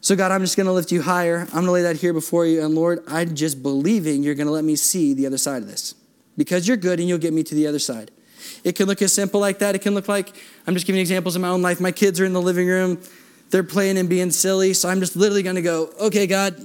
So, 0.00 0.14
God, 0.14 0.30
I'm 0.30 0.40
just 0.40 0.56
going 0.56 0.66
to 0.66 0.72
lift 0.72 0.92
you 0.92 1.02
higher. 1.02 1.40
I'm 1.40 1.46
going 1.48 1.64
to 1.66 1.72
lay 1.72 1.82
that 1.82 1.96
here 1.96 2.12
before 2.12 2.46
you. 2.46 2.64
And 2.64 2.74
Lord, 2.74 3.02
I'm 3.08 3.34
just 3.34 3.62
believing 3.62 4.22
you're 4.22 4.36
going 4.36 4.46
to 4.46 4.52
let 4.52 4.64
me 4.64 4.76
see 4.76 5.12
the 5.12 5.26
other 5.26 5.36
side 5.36 5.60
of 5.60 5.68
this 5.68 5.94
because 6.36 6.68
you're 6.68 6.76
good 6.76 7.00
and 7.00 7.08
you'll 7.08 7.18
get 7.18 7.32
me 7.32 7.42
to 7.42 7.54
the 7.54 7.66
other 7.66 7.80
side. 7.80 8.12
It 8.62 8.76
can 8.76 8.86
look 8.86 9.02
as 9.02 9.12
simple 9.12 9.40
like 9.40 9.58
that. 9.58 9.74
It 9.74 9.80
can 9.80 9.94
look 9.94 10.08
like, 10.08 10.34
I'm 10.66 10.74
just 10.74 10.86
giving 10.86 11.00
examples 11.00 11.34
in 11.34 11.42
my 11.42 11.48
own 11.48 11.62
life. 11.62 11.80
My 11.80 11.92
kids 11.92 12.20
are 12.20 12.24
in 12.24 12.32
the 12.32 12.40
living 12.40 12.68
room, 12.68 13.02
they're 13.50 13.64
playing 13.64 13.98
and 13.98 14.08
being 14.08 14.30
silly. 14.30 14.72
So 14.72 14.88
I'm 14.88 15.00
just 15.00 15.16
literally 15.16 15.42
going 15.42 15.56
to 15.56 15.62
go, 15.62 15.92
okay, 16.00 16.26
God. 16.26 16.56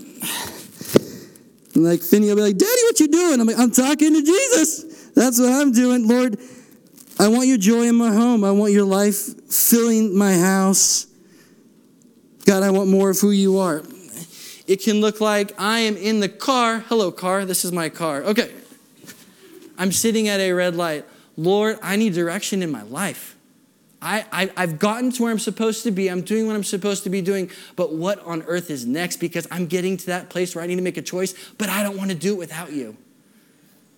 And 1.74 1.84
like 1.84 2.02
Finney 2.02 2.28
will 2.28 2.36
be 2.36 2.44
like, 2.44 2.58
Daddy, 2.58 2.82
what 2.84 3.00
you 3.00 3.08
doing? 3.08 3.42
I'm 3.42 3.48
like, 3.48 3.60
I'm 3.60 3.72
talking 3.72 4.14
to 4.14 4.22
Jesus. 4.22 5.10
That's 5.16 5.40
what 5.40 5.52
I'm 5.52 5.72
doing. 5.72 6.08
Lord, 6.08 6.40
I 7.18 7.30
want 7.30 7.48
your 7.48 7.58
joy 7.58 7.84
in 7.84 7.96
my 7.96 8.14
home. 8.14 8.44
I 8.44 8.52
want 8.52 8.74
your 8.74 8.84
life 8.84 9.16
filling 9.50 10.18
my 10.18 10.38
house. 10.38 11.08
God, 12.46 12.62
I 12.62 12.72
want 12.72 12.90
more 12.90 13.10
of 13.10 13.20
who 13.20 13.32
you 13.32 13.58
are. 13.58 13.84
It 14.68 14.82
can 14.82 15.00
look 15.00 15.22
like 15.22 15.54
I 15.58 15.80
am 15.80 15.96
in 15.96 16.20
the 16.20 16.30
car. 16.30 16.80
Hello, 16.80 17.12
car. 17.12 17.46
This 17.46 17.64
is 17.64 17.72
my 17.72 17.90
car. 17.90 18.24
Okay. 18.24 18.52
I'm 19.78 19.92
sitting 19.92 20.28
at 20.28 20.40
a 20.40 20.52
red 20.52 20.76
light. 20.76 21.06
Lord, 21.38 21.80
I 21.82 21.96
need 21.96 22.14
direction 22.14 22.62
in 22.62 22.72
my 22.72 22.84
life. 22.84 23.36
I, 24.02 24.26
I, 24.32 24.62
have 24.62 24.78
gotten 24.78 25.12
to 25.14 25.24
where 25.24 25.32
I'm 25.32 25.40
supposed 25.40 25.84
to 25.84 25.92
be. 25.92 26.10
I'm 26.10 26.22
doing 26.22 26.48
what 26.48 26.56
I'm 26.56 26.64
supposed 26.64 27.04
to 27.06 27.10
be 27.10 27.22
doing. 27.22 27.50
But 27.76 27.94
what 27.94 28.20
on 28.20 28.44
earth 28.44 28.70
is 28.70 28.86
next? 28.86 29.18
Because 29.18 29.48
I'm 29.50 29.66
getting 29.66 29.98
to 29.98 30.06
that 30.08 30.30
place 30.30 30.54
where 30.54 30.64
I 30.64 30.68
need 30.68 30.76
to 30.76 30.82
make 30.82 30.98
a 30.98 31.02
choice, 31.02 31.34
but 31.58 31.70
I 31.70 31.82
don't 31.82 31.98
want 31.98 32.12
to 32.12 32.16
do 32.16 32.34
it 32.34 32.38
without 32.38 32.72
you. 32.72 32.98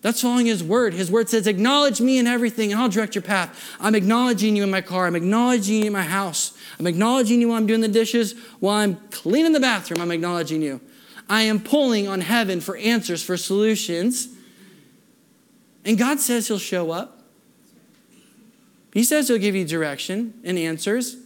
That's 0.01 0.21
following 0.21 0.45
His 0.45 0.63
word. 0.63 0.93
His 0.93 1.11
word 1.11 1.29
says, 1.29 1.47
Acknowledge 1.47 1.99
me 1.99 2.17
in 2.19 2.27
everything, 2.27 2.71
and 2.71 2.79
I'll 2.79 2.89
direct 2.89 3.15
your 3.15 3.23
path. 3.23 3.75
I'm 3.79 3.95
acknowledging 3.95 4.55
you 4.55 4.63
in 4.63 4.71
my 4.71 4.81
car. 4.81 5.07
I'm 5.07 5.15
acknowledging 5.15 5.81
you 5.81 5.87
in 5.87 5.93
my 5.93 6.03
house. 6.03 6.57
I'm 6.79 6.87
acknowledging 6.87 7.41
you 7.41 7.49
while 7.49 7.57
I'm 7.57 7.65
doing 7.65 7.81
the 7.81 7.87
dishes, 7.87 8.35
while 8.59 8.75
I'm 8.75 8.97
cleaning 9.09 9.53
the 9.53 9.59
bathroom. 9.59 9.99
I'm 10.01 10.11
acknowledging 10.11 10.61
you. 10.61 10.81
I 11.29 11.41
am 11.43 11.59
pulling 11.59 12.07
on 12.07 12.21
heaven 12.21 12.61
for 12.61 12.77
answers, 12.77 13.23
for 13.23 13.37
solutions. 13.37 14.29
And 15.83 15.97
God 15.97 16.19
says 16.19 16.47
He'll 16.47 16.59
show 16.59 16.91
up. 16.91 17.23
He 18.93 19.03
says 19.03 19.27
He'll 19.27 19.37
give 19.37 19.55
you 19.55 19.65
direction 19.65 20.33
and 20.43 20.57
answers. 20.57 21.17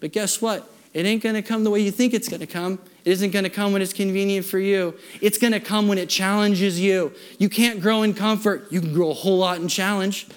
But 0.00 0.12
guess 0.12 0.42
what? 0.42 0.68
It 0.92 1.06
ain't 1.06 1.22
going 1.22 1.36
to 1.36 1.42
come 1.42 1.64
the 1.64 1.70
way 1.70 1.80
you 1.80 1.90
think 1.90 2.12
it's 2.12 2.28
going 2.28 2.40
to 2.40 2.46
come. 2.46 2.78
It 3.04 3.10
isn't 3.10 3.30
going 3.30 3.44
to 3.44 3.50
come 3.50 3.72
when 3.72 3.82
it's 3.82 3.92
convenient 3.92 4.46
for 4.46 4.58
you. 4.58 4.94
It's 5.20 5.38
going 5.38 5.52
to 5.52 5.60
come 5.60 5.88
when 5.88 5.98
it 5.98 6.08
challenges 6.08 6.78
you. 6.80 7.12
You 7.38 7.48
can't 7.48 7.80
grow 7.80 8.02
in 8.02 8.14
comfort, 8.14 8.70
you 8.70 8.80
can 8.80 8.92
grow 8.92 9.10
a 9.10 9.14
whole 9.14 9.38
lot 9.38 9.58
in 9.58 9.68
challenge. 9.68 10.28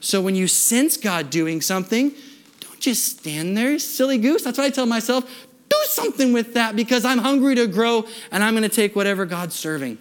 So 0.00 0.20
when 0.20 0.34
you 0.34 0.48
sense 0.48 0.96
God 0.96 1.30
doing 1.30 1.60
something, 1.60 2.12
don't 2.60 2.80
just 2.80 3.18
stand 3.18 3.56
there, 3.56 3.78
silly 3.78 4.18
goose. 4.18 4.42
That's 4.42 4.58
what 4.58 4.64
I 4.64 4.70
tell 4.70 4.86
myself. 4.86 5.24
Do 5.68 5.76
something 5.84 6.32
with 6.32 6.54
that 6.54 6.74
because 6.74 7.04
I'm 7.04 7.18
hungry 7.18 7.54
to 7.54 7.66
grow 7.66 8.06
and 8.32 8.42
I'm 8.42 8.54
going 8.54 8.68
to 8.68 8.74
take 8.74 8.96
whatever 8.96 9.26
God's 9.26 9.54
serving. 9.54 9.98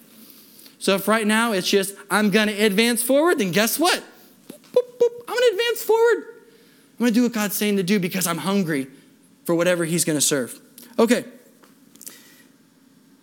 So 0.79 0.95
if 0.95 1.07
right 1.07 1.27
now 1.27 1.51
it's 1.51 1.69
just, 1.69 1.95
I'm 2.09 2.31
going 2.31 2.47
to 2.47 2.53
advance 2.53 3.03
forward, 3.03 3.39
then 3.39 3.51
guess 3.51 3.77
what? 3.77 4.01
Boop, 4.47 4.97
boop. 4.99 5.09
I'm 5.27 5.35
going 5.35 5.49
to 5.49 5.51
advance 5.51 5.83
forward. 5.83 6.23
I'm 6.99 7.05
going 7.05 7.13
to 7.13 7.15
do 7.15 7.23
what 7.23 7.33
God's 7.33 7.55
saying 7.55 7.77
to 7.77 7.83
do 7.83 7.99
because 7.99 8.25
I'm 8.25 8.37
hungry 8.37 8.87
for 9.45 9.53
whatever 9.55 9.83
He's 9.83 10.05
going 10.05 10.17
to 10.17 10.21
serve. 10.21 10.59
Okay. 10.99 11.25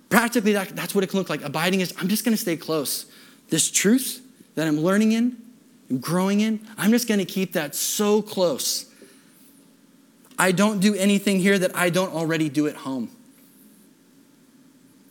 Practically, 0.08 0.54
that, 0.54 0.74
that's 0.74 0.94
what 0.94 1.04
it 1.04 1.10
can 1.10 1.18
look 1.18 1.28
like. 1.28 1.42
Abiding 1.42 1.80
is, 1.80 1.94
I'm 1.98 2.08
just 2.08 2.24
going 2.24 2.34
to 2.34 2.40
stay 2.40 2.56
close. 2.56 3.06
This 3.50 3.70
truth 3.70 4.22
that 4.54 4.66
I'm 4.66 4.80
learning 4.80 5.12
in, 5.12 5.36
growing 6.00 6.40
in, 6.40 6.66
I'm 6.78 6.90
just 6.90 7.06
going 7.06 7.18
to 7.18 7.26
keep 7.26 7.52
that 7.52 7.74
so 7.74 8.22
close. 8.22 8.90
I 10.38 10.52
don't 10.52 10.80
do 10.80 10.94
anything 10.94 11.38
here 11.38 11.58
that 11.58 11.76
I 11.76 11.90
don't 11.90 12.12
already 12.12 12.48
do 12.48 12.66
at 12.66 12.76
home. 12.76 13.10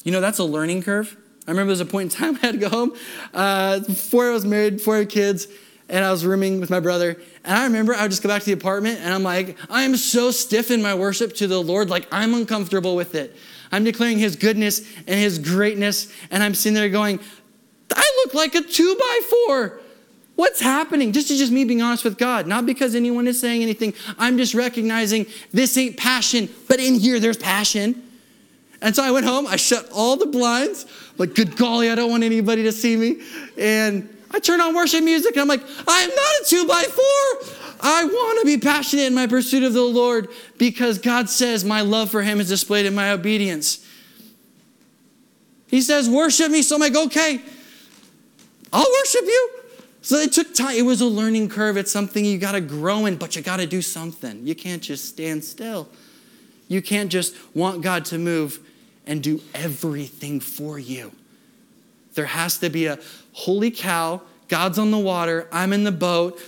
You 0.03 0.11
know, 0.11 0.21
that's 0.21 0.39
a 0.39 0.43
learning 0.43 0.83
curve. 0.83 1.15
I 1.47 1.51
remember 1.51 1.69
there 1.69 1.73
was 1.73 1.81
a 1.81 1.85
point 1.85 2.13
in 2.13 2.19
time 2.19 2.35
I 2.43 2.47
had 2.47 2.51
to 2.53 2.57
go 2.57 2.69
home 2.69 2.95
uh, 3.33 3.79
before 3.79 4.29
I 4.29 4.31
was 4.31 4.45
married, 4.45 4.77
before 4.77 4.95
I 4.95 4.99
had 4.99 5.09
kids, 5.09 5.47
and 5.87 6.03
I 6.03 6.11
was 6.11 6.25
rooming 6.25 6.59
with 6.59 6.69
my 6.69 6.79
brother. 6.79 7.21
And 7.45 7.55
I 7.55 7.63
remember 7.65 7.93
I 7.93 8.01
would 8.01 8.11
just 8.11 8.23
go 8.23 8.29
back 8.29 8.41
to 8.41 8.45
the 8.47 8.53
apartment 8.53 8.99
and 9.01 9.13
I'm 9.13 9.23
like, 9.23 9.57
I 9.69 9.83
am 9.83 9.95
so 9.95 10.31
stiff 10.31 10.71
in 10.71 10.81
my 10.81 10.95
worship 10.95 11.35
to 11.35 11.47
the 11.47 11.61
Lord, 11.61 11.89
like 11.89 12.07
I'm 12.11 12.33
uncomfortable 12.33 12.95
with 12.95 13.13
it. 13.13 13.35
I'm 13.71 13.83
declaring 13.83 14.17
his 14.17 14.35
goodness 14.35 14.79
and 15.07 15.19
his 15.19 15.37
greatness, 15.39 16.11
and 16.31 16.41
I'm 16.41 16.53
sitting 16.55 16.75
there 16.75 16.89
going, 16.89 17.19
I 17.93 18.23
look 18.23 18.33
like 18.33 18.55
a 18.55 18.61
two 18.61 18.95
by 18.95 19.19
four. 19.29 19.81
What's 20.35 20.59
happening? 20.59 21.11
This 21.11 21.31
is 21.31 21.39
just 21.39 21.51
me 21.51 21.65
being 21.65 21.81
honest 21.81 22.03
with 22.03 22.17
God, 22.17 22.45
not 22.47 22.65
because 22.65 22.93
anyone 22.93 23.27
is 23.27 23.39
saying 23.39 23.61
anything. 23.61 23.93
I'm 24.17 24.37
just 24.37 24.53
recognizing 24.53 25.25
this 25.51 25.77
ain't 25.77 25.97
passion, 25.97 26.49
but 26.67 26.79
in 26.79 26.95
here 26.95 27.19
there's 27.19 27.37
passion. 27.37 28.03
And 28.81 28.95
so 28.95 29.03
I 29.03 29.11
went 29.11 29.25
home, 29.25 29.47
I 29.47 29.55
shut 29.55 29.89
all 29.91 30.17
the 30.17 30.25
blinds, 30.25 30.85
like, 31.17 31.33
good 31.33 31.55
golly, 31.55 31.89
I 31.89 31.95
don't 31.95 32.11
want 32.11 32.23
anybody 32.23 32.63
to 32.63 32.71
see 32.71 32.97
me. 32.97 33.21
And 33.57 34.14
I 34.35 34.39
turn 34.39 34.59
on 34.59 34.75
worship 34.75 35.01
music 35.01 35.31
and 35.31 35.41
I'm 35.41 35.47
like, 35.47 35.63
I'm 35.87 36.09
not 36.09 36.17
a 36.41 36.45
two 36.45 36.67
by 36.67 36.83
four. 36.83 37.53
I 37.79 38.03
want 38.03 38.39
to 38.41 38.45
be 38.45 38.57
passionate 38.57 39.03
in 39.03 39.15
my 39.15 39.27
pursuit 39.27 39.63
of 39.63 39.71
the 39.71 39.81
Lord 39.81 40.27
because 40.57 40.97
God 40.97 41.29
says 41.29 41.63
my 41.63 41.79
love 41.79 42.11
for 42.11 42.21
Him 42.21 42.41
is 42.41 42.49
displayed 42.49 42.85
in 42.85 42.93
my 42.93 43.11
obedience. 43.11 43.87
He 45.67 45.81
says, 45.81 46.09
Worship 46.09 46.51
me. 46.51 46.63
So 46.63 46.75
I'm 46.75 46.81
like, 46.81 46.97
Okay, 46.97 47.41
I'll 48.73 48.91
worship 48.99 49.21
you. 49.23 49.49
So 50.01 50.17
it 50.17 50.33
took 50.33 50.53
time. 50.53 50.75
It 50.75 50.85
was 50.85 50.99
a 50.99 51.05
learning 51.05 51.47
curve. 51.47 51.77
It's 51.77 51.91
something 51.91 52.25
you 52.25 52.37
got 52.37 52.51
to 52.51 52.61
grow 52.61 53.05
in, 53.05 53.15
but 53.15 53.37
you 53.37 53.41
got 53.41 53.57
to 53.57 53.65
do 53.65 53.81
something. 53.81 54.45
You 54.45 54.53
can't 54.53 54.81
just 54.81 55.05
stand 55.05 55.45
still. 55.45 55.87
You 56.67 56.81
can't 56.81 57.09
just 57.09 57.35
want 57.55 57.83
God 57.83 58.03
to 58.05 58.17
move 58.17 58.59
and 59.07 59.23
do 59.23 59.41
everything 59.53 60.41
for 60.41 60.77
you. 60.77 61.13
There 62.15 62.25
has 62.25 62.57
to 62.59 62.69
be 62.69 62.85
a 62.85 62.99
holy 63.35 63.69
cow, 63.69 64.21
God's 64.47 64.79
on 64.79 64.91
the 64.91 64.97
water, 64.97 65.47
I'm 65.51 65.73
in 65.73 65.83
the 65.83 65.91
boat. 65.91 66.41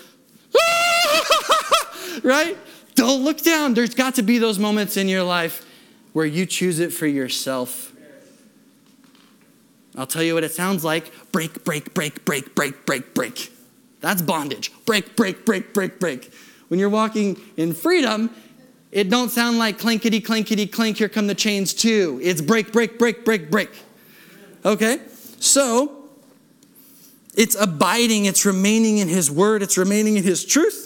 right? 2.24 2.58
Don't 2.96 3.24
look 3.24 3.42
down. 3.42 3.74
There's 3.74 3.94
got 3.94 4.16
to 4.16 4.24
be 4.24 4.38
those 4.38 4.58
moments 4.58 4.96
in 4.96 5.10
your 5.10 5.24
life 5.24 5.66
where 6.14 6.26
you 6.26 6.46
choose 6.46 6.80
it 6.80 6.94
for 6.94 7.06
yourself. 7.06 7.94
I'll 9.98 10.08
tell 10.08 10.24
you 10.24 10.34
what 10.34 10.44
it 10.44 10.54
sounds 10.54 10.84
like 10.84 11.12
break, 11.32 11.64
break, 11.66 11.94
break, 11.94 12.24
break, 12.24 12.56
break, 12.56 12.86
break, 12.86 13.14
break. 13.14 13.52
That's 14.00 14.22
bondage. 14.22 14.72
Break, 14.86 15.16
break, 15.18 15.46
break, 15.46 15.74
break, 15.74 16.00
break. 16.00 16.32
When 16.70 16.80
you're 16.80 16.90
walking 16.90 17.40
in 17.58 17.74
freedom, 17.74 18.34
it 18.92 19.10
don't 19.10 19.30
sound 19.30 19.60
like 19.60 19.78
clankety, 19.78 20.24
clankety, 20.24 20.72
clank, 20.72 20.98
here 20.98 21.10
come 21.10 21.28
the 21.28 21.36
chains 21.36 21.74
too. 21.74 22.20
It's 22.24 22.40
break, 22.40 22.72
break, 22.72 22.98
break, 22.98 23.26
break, 23.26 23.52
break. 23.52 23.72
Okay? 24.64 25.00
So, 25.40 25.97
it's 27.38 27.56
abiding, 27.56 28.26
it's 28.26 28.46
remaining 28.46 28.98
in 28.98 29.08
His 29.08 29.32
Word, 29.32 29.62
it's 29.62 29.78
remaining 29.78 30.18
in 30.18 30.24
His 30.24 30.44
truth. 30.44 30.86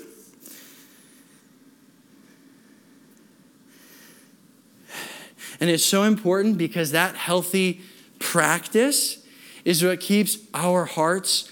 And 5.61 5.69
it's 5.69 5.85
so 5.85 6.03
important 6.03 6.57
because 6.57 6.91
that 6.91 7.15
healthy 7.15 7.81
practice 8.19 9.25
is 9.63 9.83
what 9.83 9.99
keeps 9.99 10.37
our 10.53 10.85
hearts 10.85 11.49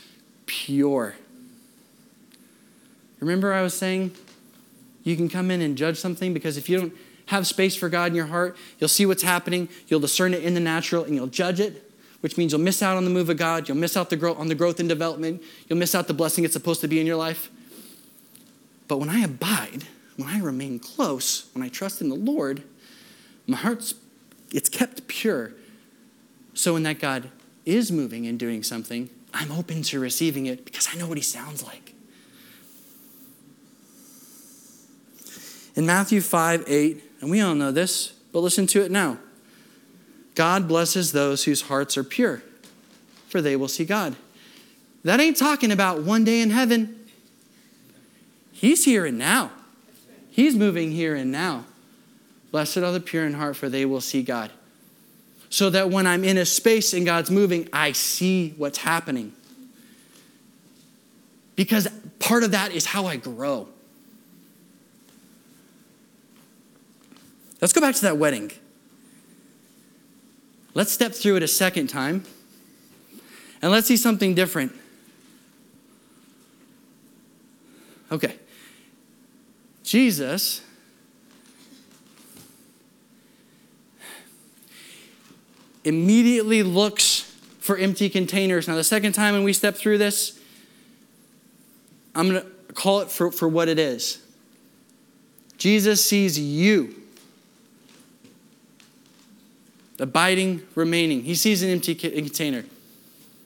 pure. 0.48 1.16
Remember, 3.20 3.54
I 3.54 3.62
was 3.62 3.76
saying 3.76 4.12
you 5.04 5.16
can 5.16 5.30
come 5.30 5.50
in 5.52 5.62
and 5.62 5.78
judge 5.78 5.98
something 5.98 6.34
because 6.34 6.58
if 6.58 6.68
you 6.68 6.80
don't 6.80 6.94
have 7.28 7.48
space 7.48 7.76
for 7.76 7.88
God 7.88 8.08
in 8.08 8.16
your 8.16 8.26
heart, 8.26 8.58
you'll 8.80 8.90
see 8.90 9.06
what's 9.06 9.24
happening, 9.24 9.70
you'll 9.88 10.00
discern 10.00 10.34
it 10.34 10.44
in 10.44 10.56
the 10.56 10.60
natural, 10.60 11.04
and 11.04 11.16
you'll 11.16 11.28
judge 11.28 11.60
it 11.60 11.89
which 12.22 12.38
means 12.38 12.52
you'll 12.52 12.62
miss 12.62 12.82
out 12.82 12.98
on 12.98 13.06
the 13.06 13.10
move 13.10 13.30
of 13.30 13.38
God, 13.38 13.68
you'll 13.68 13.78
miss 13.78 13.96
out 13.96 14.10
the 14.10 14.36
on 14.36 14.48
the 14.48 14.56
growth 14.56 14.80
and 14.80 14.90
development, 14.90 15.42
you'll 15.68 15.80
miss 15.80 15.96
out 15.96 16.08
the 16.08 16.14
blessing 16.14 16.44
it's 16.44 16.54
supposed 16.54 16.82
to 16.82 16.88
be 16.88 17.00
in 17.00 17.08
your 17.08 17.16
life. 17.16 17.50
But 18.88 18.98
when 18.98 19.10
I 19.10 19.22
abide, 19.22 19.86
when 20.18 20.28
I 20.28 20.40
remain 20.40 20.80
close, 20.80 21.50
when 21.54 21.64
I 21.64 21.70
trust 21.70 22.02
in 22.02 22.10
the 22.10 22.16
Lord, 22.16 22.64
my 23.48 23.58
heart's 23.58 23.94
it's 24.52 24.70
kept 24.70 25.08
pure. 25.08 25.54
So 26.54 26.74
when 26.74 26.84
that 26.84 27.00
God 27.00 27.30
is 27.66 27.92
moving 27.92 28.26
and 28.26 28.40
doing 28.40 28.64
something, 28.64 29.10
I'm 29.34 29.52
open 29.52 29.84
to 29.84 30.00
receiving 30.00 30.48
it 30.48 30.66
because 30.66 30.90
I 30.92 30.98
know 30.98 31.08
what 31.08 31.18
he 31.18 31.24
sounds 31.24 31.64
like. 31.64 31.94
In 35.76 35.86
Matthew 35.86 36.20
5 36.20 36.66
8, 36.68 37.04
And 37.22 37.30
we 37.30 37.42
all 37.42 37.56
know 37.56 37.72
this, 37.72 38.14
but 38.32 38.40
listen 38.40 38.66
to 38.68 38.82
it 38.82 38.92
now. 38.92 39.20
God 40.40 40.70
blesses 40.70 41.12
those 41.12 41.44
whose 41.44 41.64
hearts 41.64 41.98
are 41.98 42.04
pure, 42.06 42.42
for 43.28 43.42
they 43.42 43.58
will 43.58 43.68
see 43.68 43.84
God. 43.84 44.16
That 45.04 45.20
ain't 45.20 45.36
talking 45.36 45.70
about 45.70 46.04
one 46.04 46.24
day 46.24 46.40
in 46.40 46.50
heaven. 46.50 46.98
He's 48.54 48.86
here 48.86 49.06
and 49.06 49.18
now. 49.18 49.52
He's 50.32 50.56
moving 50.56 50.92
here 50.92 51.14
and 51.14 51.30
now. 51.30 51.66
Blessed 52.52 52.78
are 52.78 52.94
the 52.94 53.02
pure 53.02 53.26
in 53.26 53.34
heart, 53.34 53.58
for 53.58 53.68
they 53.68 53.84
will 53.84 54.00
see 54.00 54.24
God. 54.24 54.50
So 55.50 55.70
that 55.72 55.90
when 55.90 56.08
I'm 56.08 56.24
in 56.24 56.38
a 56.38 56.46
space 56.46 56.94
and 56.94 57.06
God's 57.06 57.30
moving, 57.30 57.68
I 57.74 57.92
see 57.92 58.54
what's 58.56 58.78
happening. 58.78 59.34
Because 61.58 61.90
part 62.20 62.46
of 62.46 62.52
that 62.52 62.72
is 62.72 62.86
how 62.86 63.08
I 63.08 63.18
grow. 63.18 63.68
Let's 67.60 67.74
go 67.74 67.82
back 67.82 67.96
to 67.96 68.02
that 68.04 68.16
wedding. 68.16 68.54
Let's 70.74 70.92
step 70.92 71.14
through 71.14 71.38
it 71.38 71.44
a 71.44 71.48
second 71.48 71.88
time 71.88 72.26
and 73.62 73.72
let's 73.72 73.88
see 73.88 73.98
something 73.98 74.34
different. 74.36 74.74
Okay. 78.12 78.36
Jesus 79.84 80.62
immediately 85.84 86.64
looks 86.64 87.22
for 87.60 87.78
empty 87.78 88.10
containers. 88.10 88.68
Now, 88.68 88.76
the 88.76 88.84
second 88.84 89.14
time 89.14 89.34
when 89.34 89.44
we 89.44 89.54
step 89.54 89.76
through 89.76 89.98
this, 89.98 90.40
I'm 92.16 92.30
going 92.30 92.42
to 92.42 92.74
call 92.74 93.02
it 93.02 93.10
for, 93.10 93.32
for 93.32 93.48
what 93.48 93.68
it 93.68 93.80
is. 93.80 94.20
Jesus 95.58 96.04
sees 96.04 96.40
you 96.40 96.99
abiding, 100.00 100.64
remaining. 100.76 101.24
He 101.24 101.36
sees 101.36 101.64
an 101.64 101.70
empty 101.70 101.96
container, 101.96 102.64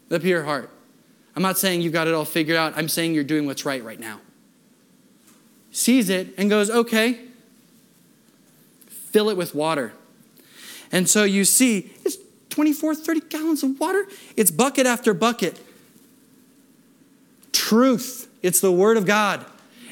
the 0.09 0.19
pure 0.19 0.43
heart. 0.43 0.69
I'm 1.35 1.41
not 1.41 1.57
saying 1.57 1.81
you've 1.81 1.93
got 1.93 2.07
it 2.07 2.13
all 2.13 2.25
figured 2.25 2.57
out. 2.57 2.73
I'm 2.75 2.87
saying 2.87 3.15
you're 3.15 3.23
doing 3.23 3.45
what's 3.45 3.65
right 3.65 3.83
right 3.83 3.99
now. 3.99 4.19
Sees 5.71 6.09
it 6.09 6.33
and 6.37 6.49
goes, 6.49 6.69
okay, 6.69 7.19
fill 8.87 9.29
it 9.29 9.37
with 9.37 9.55
water. 9.55 9.93
And 10.91 11.09
so 11.09 11.23
you 11.23 11.43
see, 11.43 11.91
it's 12.05 12.17
24, 12.49 12.93
30 12.93 13.19
gallons 13.21 13.63
of 13.63 13.79
water. 13.79 14.05
It's 14.37 14.51
bucket 14.51 14.85
after 14.85 15.15
bucket. 15.15 15.59
Truth. 17.51 18.29
It's 18.43 18.59
the 18.59 18.71
Word 18.71 18.97
of 18.97 19.07
God. 19.07 19.43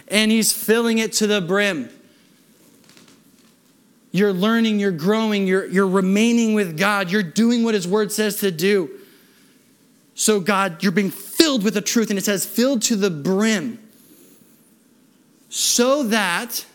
And 0.08 0.30
He's 0.30 0.54
filling 0.54 1.00
it 1.00 1.14
to 1.14 1.26
the 1.26 1.42
brim. 1.42 1.90
You're 4.12 4.34
learning, 4.34 4.80
you're 4.80 4.92
growing, 4.92 5.48
you're, 5.48 5.66
you're 5.66 5.88
remaining 5.88 6.54
with 6.54 6.78
God, 6.78 7.10
you're 7.10 7.24
doing 7.24 7.64
what 7.64 7.74
His 7.74 7.88
Word 7.88 8.12
says 8.12 8.38
to 8.38 8.52
do. 8.52 8.90
So, 10.16 10.40
God, 10.40 10.84
you're 10.84 10.92
being 10.92 11.12
filled 11.12 11.64
with 11.64 11.74
the 11.74 11.82
truth, 11.82 12.10
and 12.10 12.20
it 12.20 12.26
says 12.26 12.46
filled 12.46 12.82
to 12.84 12.96
the 12.96 13.10
brim. 13.10 13.80
So 15.50 16.04
that 16.04 16.66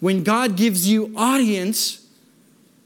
when 0.00 0.24
God 0.24 0.56
gives 0.56 0.88
you 0.88 1.12
audience 1.16 2.06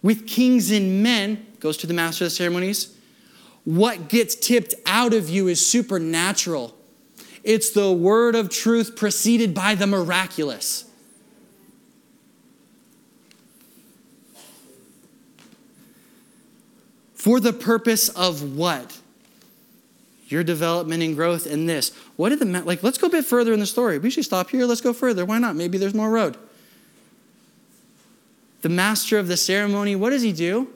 with 0.03 0.27
kings 0.27 0.71
and 0.71 1.03
men, 1.03 1.47
goes 1.61 1.77
to 1.79 1.87
the 1.87 1.95
master 1.95 2.25
of 2.25 2.31
the 2.31 2.37
ceremonies, 2.37 2.95
what 3.65 4.09
gets 4.09 4.35
tipped 4.35 4.75
out 4.87 5.13
of 5.13 5.29
you 5.29 5.49
is 5.49 5.67
supernatural. 5.67 6.77
It's 7.43 7.71
the 7.71 7.91
word 7.91 8.35
of 8.35 8.51
truth 8.51 8.97
preceded 8.97 9.55
by 9.55 9.75
the 9.75 9.87
miraculous. 9.87 10.86
For 17.27 17.41
the 17.41 17.53
purpose 17.53 18.09
of 18.11 18.57
what? 18.57 18.97
Your 20.29 20.45
development 20.45 21.03
and 21.03 21.17
growth 21.17 21.45
in 21.45 21.67
this. 21.67 21.93
What 22.15 22.29
did 22.29 22.39
the, 22.39 22.45
like, 22.63 22.85
let's 22.85 22.99
go 22.99 23.09
a 23.09 23.11
bit 23.11 23.25
further 23.25 23.53
in 23.53 23.59
the 23.59 23.67
story. 23.67 23.99
We 23.99 24.11
should 24.11 24.25
stop 24.25 24.51
here. 24.51 24.65
Let's 24.65 24.81
go 24.81 24.93
further. 24.93 25.25
Why 25.25 25.41
not? 25.41 25.57
Maybe 25.57 25.77
there's 25.77 25.93
more 25.93 26.09
road. 26.09 26.37
The 28.63 28.69
master 28.69 29.19
of 29.19 29.27
the 29.27 29.37
ceremony, 29.37 29.97
what 29.97 30.11
does 30.11 30.23
he 30.23 30.33
do? 30.33 30.69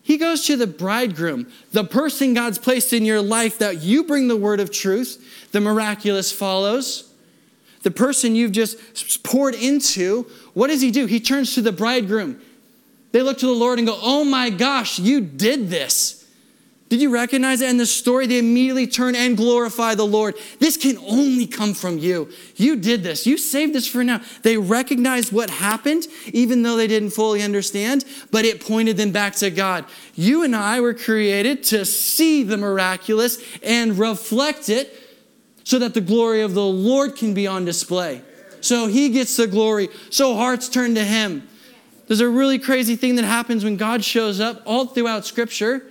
He 0.00 0.16
goes 0.16 0.44
to 0.46 0.56
the 0.56 0.68
bridegroom, 0.68 1.50
the 1.72 1.82
person 1.82 2.34
God's 2.34 2.58
placed 2.58 2.92
in 2.92 3.04
your 3.04 3.20
life 3.20 3.58
that 3.58 3.82
you 3.82 4.04
bring 4.04 4.28
the 4.28 4.36
word 4.36 4.60
of 4.60 4.70
truth, 4.70 5.50
the 5.50 5.60
miraculous 5.60 6.30
follows. 6.30 7.12
The 7.82 7.90
person 7.90 8.36
you've 8.36 8.52
just 8.52 9.24
poured 9.24 9.56
into, 9.56 10.30
what 10.52 10.68
does 10.68 10.82
he 10.82 10.92
do? 10.92 11.06
He 11.06 11.18
turns 11.18 11.52
to 11.56 11.62
the 11.62 11.72
bridegroom. 11.72 12.40
They 13.14 13.22
look 13.22 13.38
to 13.38 13.46
the 13.46 13.52
Lord 13.52 13.78
and 13.78 13.86
go, 13.86 13.96
Oh 14.02 14.24
my 14.24 14.50
gosh, 14.50 14.98
you 14.98 15.20
did 15.20 15.70
this. 15.70 16.28
Did 16.88 17.00
you 17.00 17.10
recognize 17.10 17.60
it 17.60 17.70
in 17.70 17.76
the 17.76 17.86
story? 17.86 18.26
They 18.26 18.40
immediately 18.40 18.88
turn 18.88 19.14
and 19.14 19.36
glorify 19.36 19.94
the 19.94 20.04
Lord. 20.04 20.34
This 20.58 20.76
can 20.76 20.98
only 20.98 21.46
come 21.46 21.74
from 21.74 21.98
you. 21.98 22.28
You 22.56 22.74
did 22.74 23.04
this. 23.04 23.24
You 23.24 23.38
saved 23.38 23.72
this 23.72 23.86
for 23.86 24.02
now. 24.02 24.20
They 24.42 24.56
recognized 24.56 25.32
what 25.32 25.48
happened, 25.48 26.08
even 26.32 26.64
though 26.64 26.76
they 26.76 26.88
didn't 26.88 27.10
fully 27.10 27.40
understand, 27.40 28.04
but 28.32 28.44
it 28.44 28.60
pointed 28.60 28.96
them 28.96 29.12
back 29.12 29.36
to 29.36 29.48
God. 29.48 29.84
You 30.16 30.42
and 30.42 30.56
I 30.56 30.80
were 30.80 30.92
created 30.92 31.62
to 31.64 31.84
see 31.84 32.42
the 32.42 32.56
miraculous 32.56 33.38
and 33.62 33.96
reflect 33.96 34.68
it 34.68 34.92
so 35.62 35.78
that 35.78 35.94
the 35.94 36.00
glory 36.00 36.42
of 36.42 36.54
the 36.54 36.66
Lord 36.66 37.14
can 37.14 37.32
be 37.32 37.46
on 37.46 37.64
display. 37.64 38.22
So 38.60 38.88
he 38.88 39.10
gets 39.10 39.36
the 39.36 39.46
glory. 39.46 39.88
So 40.10 40.34
hearts 40.34 40.68
turn 40.68 40.96
to 40.96 41.04
him. 41.04 41.48
There's 42.06 42.20
a 42.20 42.28
really 42.28 42.58
crazy 42.58 42.96
thing 42.96 43.16
that 43.16 43.24
happens 43.24 43.64
when 43.64 43.76
God 43.76 44.04
shows 44.04 44.40
up 44.40 44.62
all 44.66 44.86
throughout 44.86 45.24
Scripture. 45.24 45.82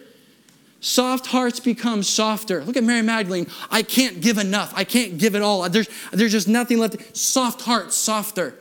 Soft 0.79 1.27
hearts 1.27 1.59
become 1.59 2.03
softer. 2.03 2.63
Look 2.63 2.75
at 2.75 2.83
Mary 2.83 3.01
Magdalene. 3.01 3.47
I 3.71 3.83
can't 3.83 4.21
give 4.21 4.37
enough. 4.37 4.73
I 4.75 4.83
can't 4.83 5.17
give 5.17 5.33
it 5.33 5.41
all. 5.41 5.67
There's, 5.69 5.87
there's 6.11 6.31
just 6.31 6.47
nothing 6.47 6.77
left. 6.77 7.15
Soft 7.15 7.61
heart, 7.61 7.93
softer. 7.93 8.55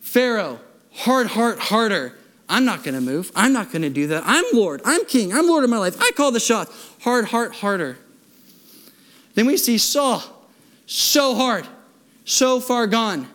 Pharaoh, 0.00 0.60
hard 0.94 1.26
heart, 1.26 1.58
harder. 1.58 2.16
I'm 2.48 2.64
not 2.64 2.82
going 2.82 2.94
to 2.94 3.00
move. 3.02 3.30
I'm 3.36 3.52
not 3.52 3.70
going 3.70 3.82
to 3.82 3.90
do 3.90 4.06
that. 4.06 4.22
I'm 4.24 4.44
Lord. 4.54 4.80
I'm 4.84 5.04
King. 5.04 5.32
I'm 5.34 5.46
Lord 5.46 5.62
of 5.62 5.70
my 5.70 5.76
life. 5.76 6.00
I 6.00 6.10
call 6.12 6.32
the 6.32 6.40
shot. 6.40 6.72
Hard 7.02 7.26
heart, 7.26 7.56
harder. 7.56 7.98
Then 9.34 9.46
we 9.46 9.56
see 9.56 9.78
Saul, 9.78 10.22
so 10.86 11.34
hard, 11.34 11.66
so 12.24 12.58
far 12.58 12.86
gone, 12.86 13.28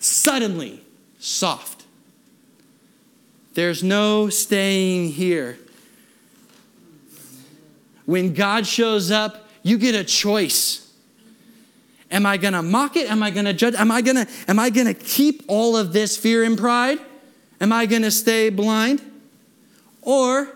suddenly 0.00 0.82
soft. 1.20 1.84
There's 3.54 3.84
no 3.84 4.28
staying 4.28 5.10
here. 5.10 5.58
When 8.06 8.34
God 8.34 8.66
shows 8.66 9.10
up, 9.10 9.48
you 9.62 9.78
get 9.78 9.94
a 9.94 10.02
choice. 10.02 10.92
Am 12.10 12.26
I 12.26 12.38
going 12.38 12.54
to 12.54 12.62
mock 12.62 12.96
it? 12.96 13.08
Am 13.08 13.22
I 13.22 13.30
going 13.30 13.44
to 13.44 13.52
judge? 13.52 13.74
Am 13.74 13.92
I 13.92 14.02
going 14.02 14.16
to 14.16 14.26
am 14.48 14.58
I 14.58 14.70
going 14.70 14.86
to 14.86 14.94
keep 14.94 15.44
all 15.46 15.76
of 15.76 15.92
this 15.92 16.16
fear 16.16 16.42
and 16.42 16.58
pride? 16.58 16.98
Am 17.60 17.72
I 17.72 17.86
going 17.86 18.02
to 18.02 18.10
stay 18.10 18.50
blind? 18.50 19.00
Or 20.02 20.48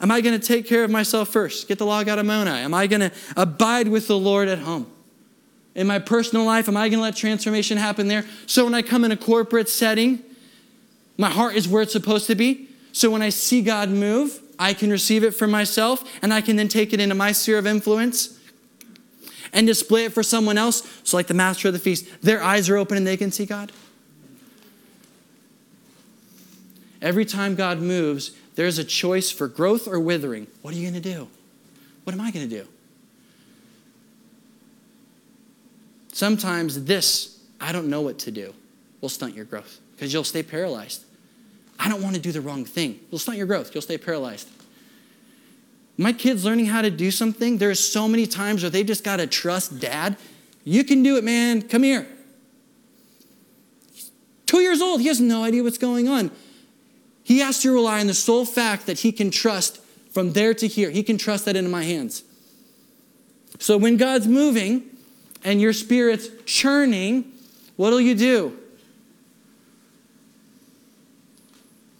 am 0.00 0.10
I 0.10 0.20
going 0.20 0.38
to 0.38 0.44
take 0.44 0.66
care 0.66 0.82
of 0.82 0.90
myself 0.90 1.28
first? 1.28 1.68
Get 1.68 1.78
the 1.78 1.86
log 1.86 2.08
out 2.08 2.18
of 2.18 2.26
Mona. 2.26 2.52
Am 2.52 2.74
I 2.74 2.86
going 2.86 3.00
to 3.00 3.12
abide 3.36 3.86
with 3.86 4.08
the 4.08 4.18
Lord 4.18 4.48
at 4.48 4.58
home? 4.58 4.90
In 5.76 5.86
my 5.86 6.00
personal 6.00 6.44
life? 6.44 6.68
Am 6.68 6.76
I 6.76 6.88
going 6.88 6.98
to 6.98 7.02
let 7.02 7.14
transformation 7.14 7.78
happen 7.78 8.08
there? 8.08 8.24
So 8.46 8.64
when 8.64 8.74
I 8.74 8.82
come 8.82 9.04
in 9.04 9.12
a 9.12 9.16
corporate 9.16 9.68
setting, 9.68 10.24
my 11.16 11.30
heart 11.30 11.54
is 11.54 11.68
where 11.68 11.82
it's 11.82 11.92
supposed 11.92 12.26
to 12.26 12.34
be. 12.34 12.68
So 12.92 13.10
when 13.10 13.22
I 13.22 13.28
see 13.28 13.62
God 13.62 13.90
move, 13.90 14.40
I 14.58 14.72
can 14.72 14.90
receive 14.90 15.22
it 15.22 15.32
for 15.32 15.46
myself 15.46 16.02
and 16.22 16.32
I 16.32 16.40
can 16.40 16.56
then 16.56 16.68
take 16.68 16.92
it 16.94 17.00
into 17.00 17.14
my 17.14 17.30
sphere 17.30 17.58
of 17.58 17.66
influence 17.66 18.40
and 19.52 19.66
display 19.66 20.06
it 20.06 20.12
for 20.12 20.22
someone 20.22 20.58
else. 20.58 20.82
So, 21.04 21.16
like 21.16 21.26
the 21.26 21.34
master 21.34 21.68
of 21.68 21.74
the 21.74 21.80
feast, 21.80 22.06
their 22.22 22.42
eyes 22.42 22.68
are 22.68 22.76
open 22.76 22.96
and 22.96 23.06
they 23.06 23.16
can 23.16 23.30
see 23.30 23.46
God. 23.46 23.70
Every 27.02 27.26
time 27.26 27.54
God 27.54 27.80
moves, 27.80 28.32
there's 28.54 28.78
a 28.78 28.84
choice 28.84 29.30
for 29.30 29.46
growth 29.46 29.86
or 29.86 30.00
withering. 30.00 30.46
What 30.62 30.72
are 30.72 30.78
you 30.78 30.90
going 30.90 31.00
to 31.00 31.14
do? 31.14 31.28
What 32.04 32.14
am 32.14 32.20
I 32.22 32.30
going 32.30 32.48
to 32.48 32.62
do? 32.62 32.66
Sometimes 36.16 36.84
this, 36.84 37.38
I 37.60 37.72
don't 37.72 37.88
know 37.88 38.00
what 38.00 38.18
to 38.20 38.30
do, 38.30 38.54
will 39.02 39.10
stunt 39.10 39.34
your 39.34 39.44
growth 39.44 39.80
because 39.92 40.14
you'll 40.14 40.24
stay 40.24 40.42
paralyzed. 40.42 41.04
I 41.78 41.90
don't 41.90 42.02
want 42.02 42.14
to 42.14 42.20
do 42.22 42.32
the 42.32 42.40
wrong 42.40 42.64
thing. 42.64 43.00
You'll 43.10 43.18
stunt 43.18 43.36
your 43.36 43.46
growth. 43.46 43.74
You'll 43.74 43.82
stay 43.82 43.98
paralyzed. 43.98 44.48
My 45.98 46.14
kids 46.14 46.42
learning 46.42 46.64
how 46.64 46.80
to 46.80 46.88
do 46.88 47.10
something, 47.10 47.58
there's 47.58 47.80
so 47.80 48.08
many 48.08 48.26
times 48.26 48.62
where 48.62 48.70
they 48.70 48.82
just 48.82 49.04
got 49.04 49.18
to 49.18 49.26
trust 49.26 49.78
dad. 49.78 50.16
You 50.64 50.84
can 50.84 51.02
do 51.02 51.18
it, 51.18 51.24
man. 51.24 51.60
Come 51.60 51.82
here. 51.82 52.06
Two 54.46 54.60
years 54.60 54.80
old. 54.80 55.02
He 55.02 55.08
has 55.08 55.20
no 55.20 55.44
idea 55.44 55.62
what's 55.62 55.76
going 55.76 56.08
on. 56.08 56.30
He 57.24 57.40
has 57.40 57.60
to 57.60 57.70
rely 57.70 58.00
on 58.00 58.06
the 58.06 58.14
sole 58.14 58.46
fact 58.46 58.86
that 58.86 59.00
he 59.00 59.12
can 59.12 59.30
trust 59.30 59.82
from 60.12 60.32
there 60.32 60.54
to 60.54 60.66
here. 60.66 60.88
He 60.88 61.02
can 61.02 61.18
trust 61.18 61.44
that 61.44 61.56
into 61.56 61.68
my 61.68 61.82
hands. 61.82 62.22
So 63.58 63.76
when 63.76 63.98
God's 63.98 64.26
moving, 64.26 64.95
and 65.44 65.60
your 65.60 65.72
spirit's 65.72 66.28
churning, 66.44 67.32
what'll 67.76 68.00
you 68.00 68.14
do? 68.14 68.58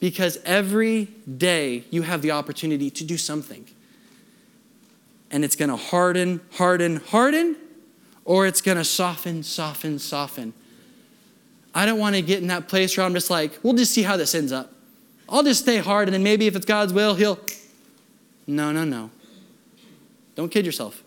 Because 0.00 0.38
every 0.44 1.06
day 1.36 1.84
you 1.90 2.02
have 2.02 2.22
the 2.22 2.30
opportunity 2.30 2.90
to 2.90 3.04
do 3.04 3.16
something. 3.16 3.66
And 5.30 5.44
it's 5.44 5.56
going 5.56 5.70
to 5.70 5.76
harden, 5.76 6.40
harden, 6.52 6.96
harden, 6.96 7.56
or 8.24 8.46
it's 8.46 8.60
going 8.60 8.78
to 8.78 8.84
soften, 8.84 9.42
soften, 9.42 9.98
soften. 9.98 10.52
I 11.74 11.86
don't 11.86 11.98
want 11.98 12.16
to 12.16 12.22
get 12.22 12.40
in 12.40 12.48
that 12.48 12.68
place 12.68 12.96
where 12.96 13.04
I'm 13.04 13.14
just 13.14 13.30
like, 13.30 13.58
we'll 13.62 13.74
just 13.74 13.92
see 13.92 14.02
how 14.02 14.16
this 14.16 14.34
ends 14.34 14.52
up. 14.52 14.72
I'll 15.28 15.42
just 15.42 15.62
stay 15.62 15.78
hard, 15.78 16.08
and 16.08 16.14
then 16.14 16.22
maybe 16.22 16.46
if 16.46 16.54
it's 16.56 16.66
God's 16.66 16.92
will, 16.92 17.14
He'll. 17.14 17.38
No, 18.46 18.70
no, 18.70 18.84
no. 18.84 19.10
Don't 20.36 20.50
kid 20.50 20.64
yourself. 20.64 21.02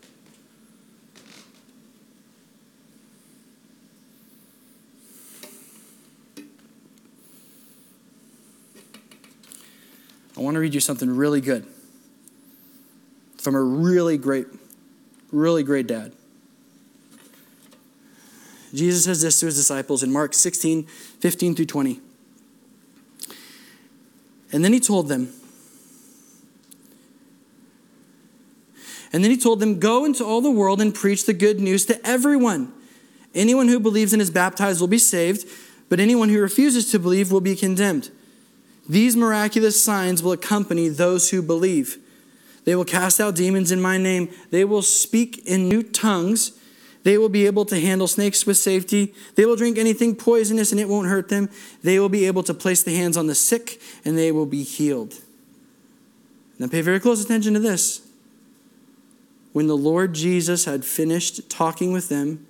I 10.40 10.42
want 10.42 10.54
to 10.54 10.60
read 10.60 10.72
you 10.72 10.80
something 10.80 11.14
really 11.14 11.42
good 11.42 11.66
from 13.36 13.54
a 13.54 13.60
really 13.60 14.16
great, 14.16 14.46
really 15.30 15.62
great 15.62 15.86
dad. 15.86 16.12
Jesus 18.72 19.04
says 19.04 19.20
this 19.20 19.38
to 19.40 19.46
his 19.46 19.56
disciples 19.56 20.02
in 20.02 20.10
Mark 20.10 20.32
16, 20.32 20.84
15 20.84 21.54
through 21.54 21.66
20. 21.66 22.00
And 24.50 24.64
then 24.64 24.72
he 24.72 24.80
told 24.80 25.08
them, 25.08 25.30
and 29.12 29.22
then 29.22 29.30
he 29.30 29.36
told 29.36 29.60
them, 29.60 29.78
Go 29.78 30.06
into 30.06 30.24
all 30.24 30.40
the 30.40 30.50
world 30.50 30.80
and 30.80 30.94
preach 30.94 31.26
the 31.26 31.34
good 31.34 31.60
news 31.60 31.84
to 31.86 32.06
everyone. 32.06 32.72
Anyone 33.34 33.68
who 33.68 33.78
believes 33.78 34.14
and 34.14 34.22
is 34.22 34.30
baptized 34.30 34.80
will 34.80 34.88
be 34.88 34.98
saved, 34.98 35.46
but 35.90 36.00
anyone 36.00 36.30
who 36.30 36.40
refuses 36.40 36.90
to 36.92 36.98
believe 36.98 37.30
will 37.30 37.42
be 37.42 37.54
condemned. 37.54 38.10
These 38.90 39.14
miraculous 39.14 39.80
signs 39.80 40.20
will 40.20 40.32
accompany 40.32 40.88
those 40.88 41.30
who 41.30 41.42
believe. 41.42 41.96
They 42.64 42.74
will 42.74 42.84
cast 42.84 43.20
out 43.20 43.36
demons 43.36 43.70
in 43.70 43.80
my 43.80 43.98
name. 43.98 44.30
They 44.50 44.64
will 44.64 44.82
speak 44.82 45.46
in 45.46 45.68
new 45.68 45.84
tongues. 45.84 46.58
They 47.04 47.16
will 47.16 47.28
be 47.28 47.46
able 47.46 47.64
to 47.66 47.78
handle 47.78 48.08
snakes 48.08 48.46
with 48.46 48.56
safety. 48.56 49.14
They 49.36 49.46
will 49.46 49.54
drink 49.54 49.78
anything 49.78 50.16
poisonous 50.16 50.72
and 50.72 50.80
it 50.80 50.88
won't 50.88 51.06
hurt 51.06 51.28
them. 51.28 51.50
They 51.84 52.00
will 52.00 52.08
be 52.08 52.26
able 52.26 52.42
to 52.42 52.52
place 52.52 52.82
the 52.82 52.96
hands 52.96 53.16
on 53.16 53.28
the 53.28 53.34
sick 53.36 53.80
and 54.04 54.18
they 54.18 54.32
will 54.32 54.44
be 54.44 54.64
healed. 54.64 55.14
Now, 56.58 56.66
pay 56.66 56.80
very 56.80 56.98
close 56.98 57.24
attention 57.24 57.54
to 57.54 57.60
this. 57.60 58.04
When 59.52 59.68
the 59.68 59.76
Lord 59.76 60.14
Jesus 60.14 60.64
had 60.64 60.84
finished 60.84 61.48
talking 61.48 61.92
with 61.92 62.08
them, 62.08 62.44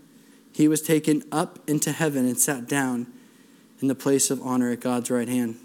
he 0.54 0.68
was 0.68 0.80
taken 0.80 1.22
up 1.30 1.58
into 1.68 1.92
heaven 1.92 2.24
and 2.24 2.38
sat 2.38 2.66
down 2.66 3.08
in 3.82 3.88
the 3.88 3.94
place 3.94 4.30
of 4.30 4.40
honor 4.40 4.70
at 4.70 4.80
God's 4.80 5.10
right 5.10 5.28
hand. 5.28 5.56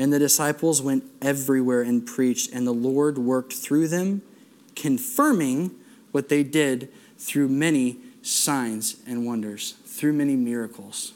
And 0.00 0.10
the 0.10 0.18
disciples 0.18 0.80
went 0.80 1.04
everywhere 1.20 1.82
and 1.82 2.06
preached, 2.06 2.54
and 2.54 2.66
the 2.66 2.72
Lord 2.72 3.18
worked 3.18 3.52
through 3.52 3.88
them, 3.88 4.22
confirming 4.74 5.72
what 6.10 6.30
they 6.30 6.42
did 6.42 6.90
through 7.18 7.48
many 7.48 7.98
signs 8.22 8.96
and 9.06 9.26
wonders, 9.26 9.72
through 9.84 10.14
many 10.14 10.36
miracles. 10.36 11.12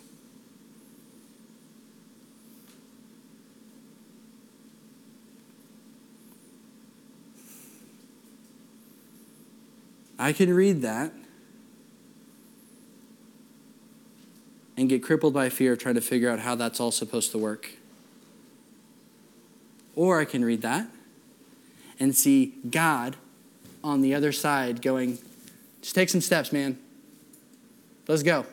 I 10.19 10.35
can 10.35 10.53
read 10.53 10.83
that 10.83 11.11
and 14.77 14.91
get 14.91 15.03
crippled 15.03 15.33
by 15.33 15.49
fear 15.49 15.75
trying 15.75 15.95
to 15.95 16.03
figure 16.03 16.29
out 16.29 16.41
how 16.41 16.55
that's 16.55 16.81
all 16.81 16.91
supposed 16.91 17.33
to 17.33 17.39
work. 17.39 17.71
Or 19.97 20.21
I 20.21 20.25
can 20.25 20.45
read 20.45 20.63
that 20.63 20.89
and 22.01 22.15
see 22.15 22.55
God 22.69 23.17
on 23.83 24.01
the 24.01 24.15
other 24.15 24.33
side 24.33 24.83
going, 24.83 25.19
just 25.83 25.95
take 25.95 26.09
some 26.09 26.21
steps, 26.21 26.53
man. 26.53 26.79
Let's 28.09 28.23
go. 28.23 28.47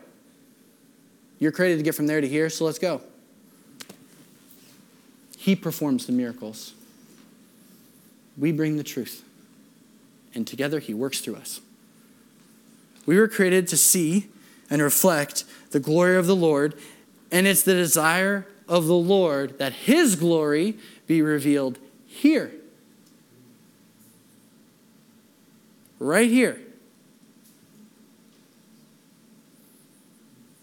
You're 1.40 1.52
created 1.52 1.78
to 1.78 1.84
get 1.84 1.96
from 1.96 2.08
there 2.08 2.22
to 2.22 2.28
here, 2.28 2.50
so 2.50 2.66
let's 2.66 2.78
go. 2.78 3.02
He 5.38 5.56
performs 5.56 6.06
the 6.06 6.12
miracles. 6.12 6.74
We 8.38 8.52
bring 8.52 8.78
the 8.78 8.84
truth. 8.84 9.24
And 10.36 10.46
together, 10.46 10.80
He 10.80 10.94
works 10.94 11.20
through 11.20 11.38
us. 11.38 11.62
We 13.06 13.18
were 13.18 13.28
created 13.28 13.68
to 13.70 13.78
see 13.78 14.28
and 14.70 14.82
reflect 14.82 15.44
the 15.72 15.80
glory 15.80 16.16
of 16.16 16.28
the 16.28 16.36
Lord, 16.36 16.76
and 17.32 17.48
it's 17.48 17.64
the 17.64 17.74
desire 17.74 18.46
of 18.68 18.86
the 18.86 18.94
Lord 18.94 19.58
that 19.58 19.74
His 19.74 20.16
glory 20.16 20.78
be 21.12 21.22
revealed 21.22 21.78
here. 22.08 22.54
Right 26.00 26.30
here. 26.30 26.62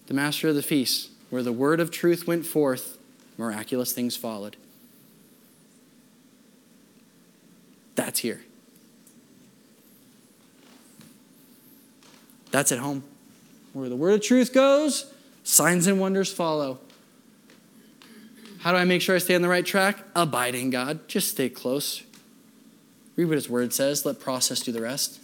The 0.07 0.15
master 0.15 0.49
of 0.49 0.55
the 0.55 0.63
feast, 0.63 1.11
where 1.29 1.43
the 1.43 1.53
word 1.53 1.81
of 1.81 1.91
truth 1.91 2.27
went 2.27 2.47
forth, 2.47 2.97
miraculous 3.37 3.93
things 3.93 4.17
followed. 4.17 4.57
That's 7.95 8.21
here. 8.21 8.41
That's 12.53 12.73
at 12.73 12.79
home. 12.79 13.05
Where 13.75 13.91
the 13.91 13.97
word 13.97 14.15
of 14.15 14.23
truth 14.23 14.55
goes, 14.55 15.13
signs 15.45 15.87
and 15.87 16.01
wonders 16.01 16.33
follow. 16.33 16.79
How 18.61 18.73
do 18.73 18.79
I 18.79 18.85
make 18.85 19.03
sure 19.03 19.15
I 19.15 19.19
stay 19.19 19.37
on 19.37 19.43
the 19.43 19.49
right 19.49 19.65
track? 19.65 19.99
Abiding 20.17 20.71
God. 20.71 21.07
Just 21.07 21.31
stay 21.31 21.49
close. 21.49 22.03
Read 23.15 23.27
what 23.27 23.35
His 23.35 23.49
Word 23.49 23.73
says. 23.73 24.05
Let 24.05 24.19
process 24.19 24.61
do 24.61 24.73
the 24.73 24.83
rest. 24.83 25.21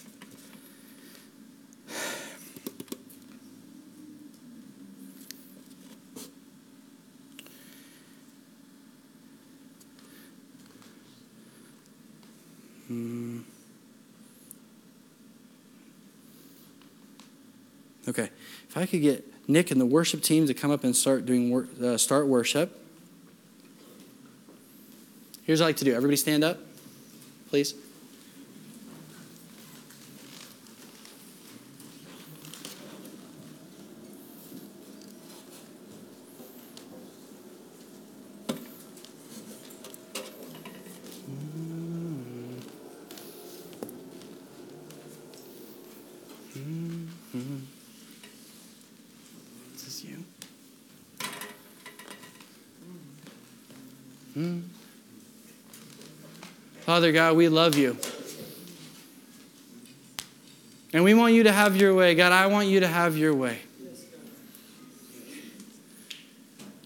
Hmm. 12.87 13.41
Okay, 18.07 18.31
if 18.69 18.77
I 18.77 18.87
could 18.87 19.01
get 19.01 19.25
Nick 19.49 19.71
and 19.71 19.81
the 19.81 19.87
worship 19.87 20.23
team 20.23 20.47
to 20.47 20.55
come 20.55 20.71
up 20.71 20.85
and 20.85 20.95
start 20.95 21.27
doing 21.27 21.67
uh, 21.83 21.97
start 21.97 22.29
worship. 22.29 22.84
Here's 25.45 25.61
what 25.61 25.67
I 25.67 25.69
like 25.69 25.77
to 25.77 25.85
do. 25.85 25.95
Everybody 25.95 26.17
stand 26.17 26.43
up, 26.43 26.59
please. 27.51 27.75
This 49.73 49.87
is 49.89 50.05
you. 50.05 50.25
Hmm. 54.33 54.61
Father 56.95 57.11
God, 57.11 57.37
we 57.37 57.49
love 57.49 57.75
you. 57.75 57.97
And 60.93 61.03
we 61.03 61.13
want 61.13 61.35
you 61.35 61.43
to 61.43 61.51
have 61.51 61.77
your 61.77 61.93
way. 61.93 62.15
God, 62.15 62.31
I 62.31 62.47
want 62.47 62.69
you 62.69 62.79
to 62.79 62.87
have 62.87 63.17
your 63.17 63.35
way. 63.35 63.59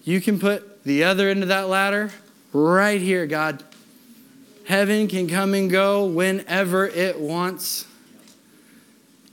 You 0.03 0.19
can 0.19 0.39
put 0.39 0.83
the 0.83 1.03
other 1.03 1.29
end 1.29 1.43
of 1.43 1.49
that 1.49 1.67
ladder 1.67 2.09
right 2.53 2.99
here, 2.99 3.27
God. 3.27 3.63
Heaven 4.65 5.07
can 5.07 5.27
come 5.27 5.53
and 5.53 5.69
go 5.69 6.05
whenever 6.05 6.87
it 6.87 7.19
wants. 7.19 7.85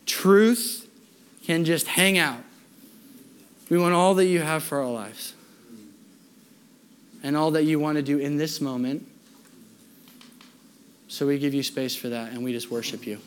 Truth 0.05 0.87
can 1.45 1.65
just 1.65 1.87
hang 1.87 2.19
out. 2.19 2.45
We 3.71 3.79
want 3.79 3.95
all 3.95 4.13
that 4.17 4.27
you 4.27 4.43
have 4.43 4.63
for 4.63 4.83
our 4.83 4.91
lives 4.91 5.33
and 7.23 7.35
all 7.35 7.53
that 7.53 7.65
you 7.65 7.81
want 7.81 7.97
to 7.97 8.03
do 8.03 8.19
in 8.19 8.37
this 8.37 8.61
moment 8.61 9.09
so 11.17 11.27
we 11.27 11.39
give 11.39 11.55
you 11.55 11.63
space 11.63 11.97
for 11.97 12.11
that 12.11 12.33
and 12.33 12.45
we 12.45 12.53
just 12.53 12.71
worship 12.71 13.07
you. 13.07 13.19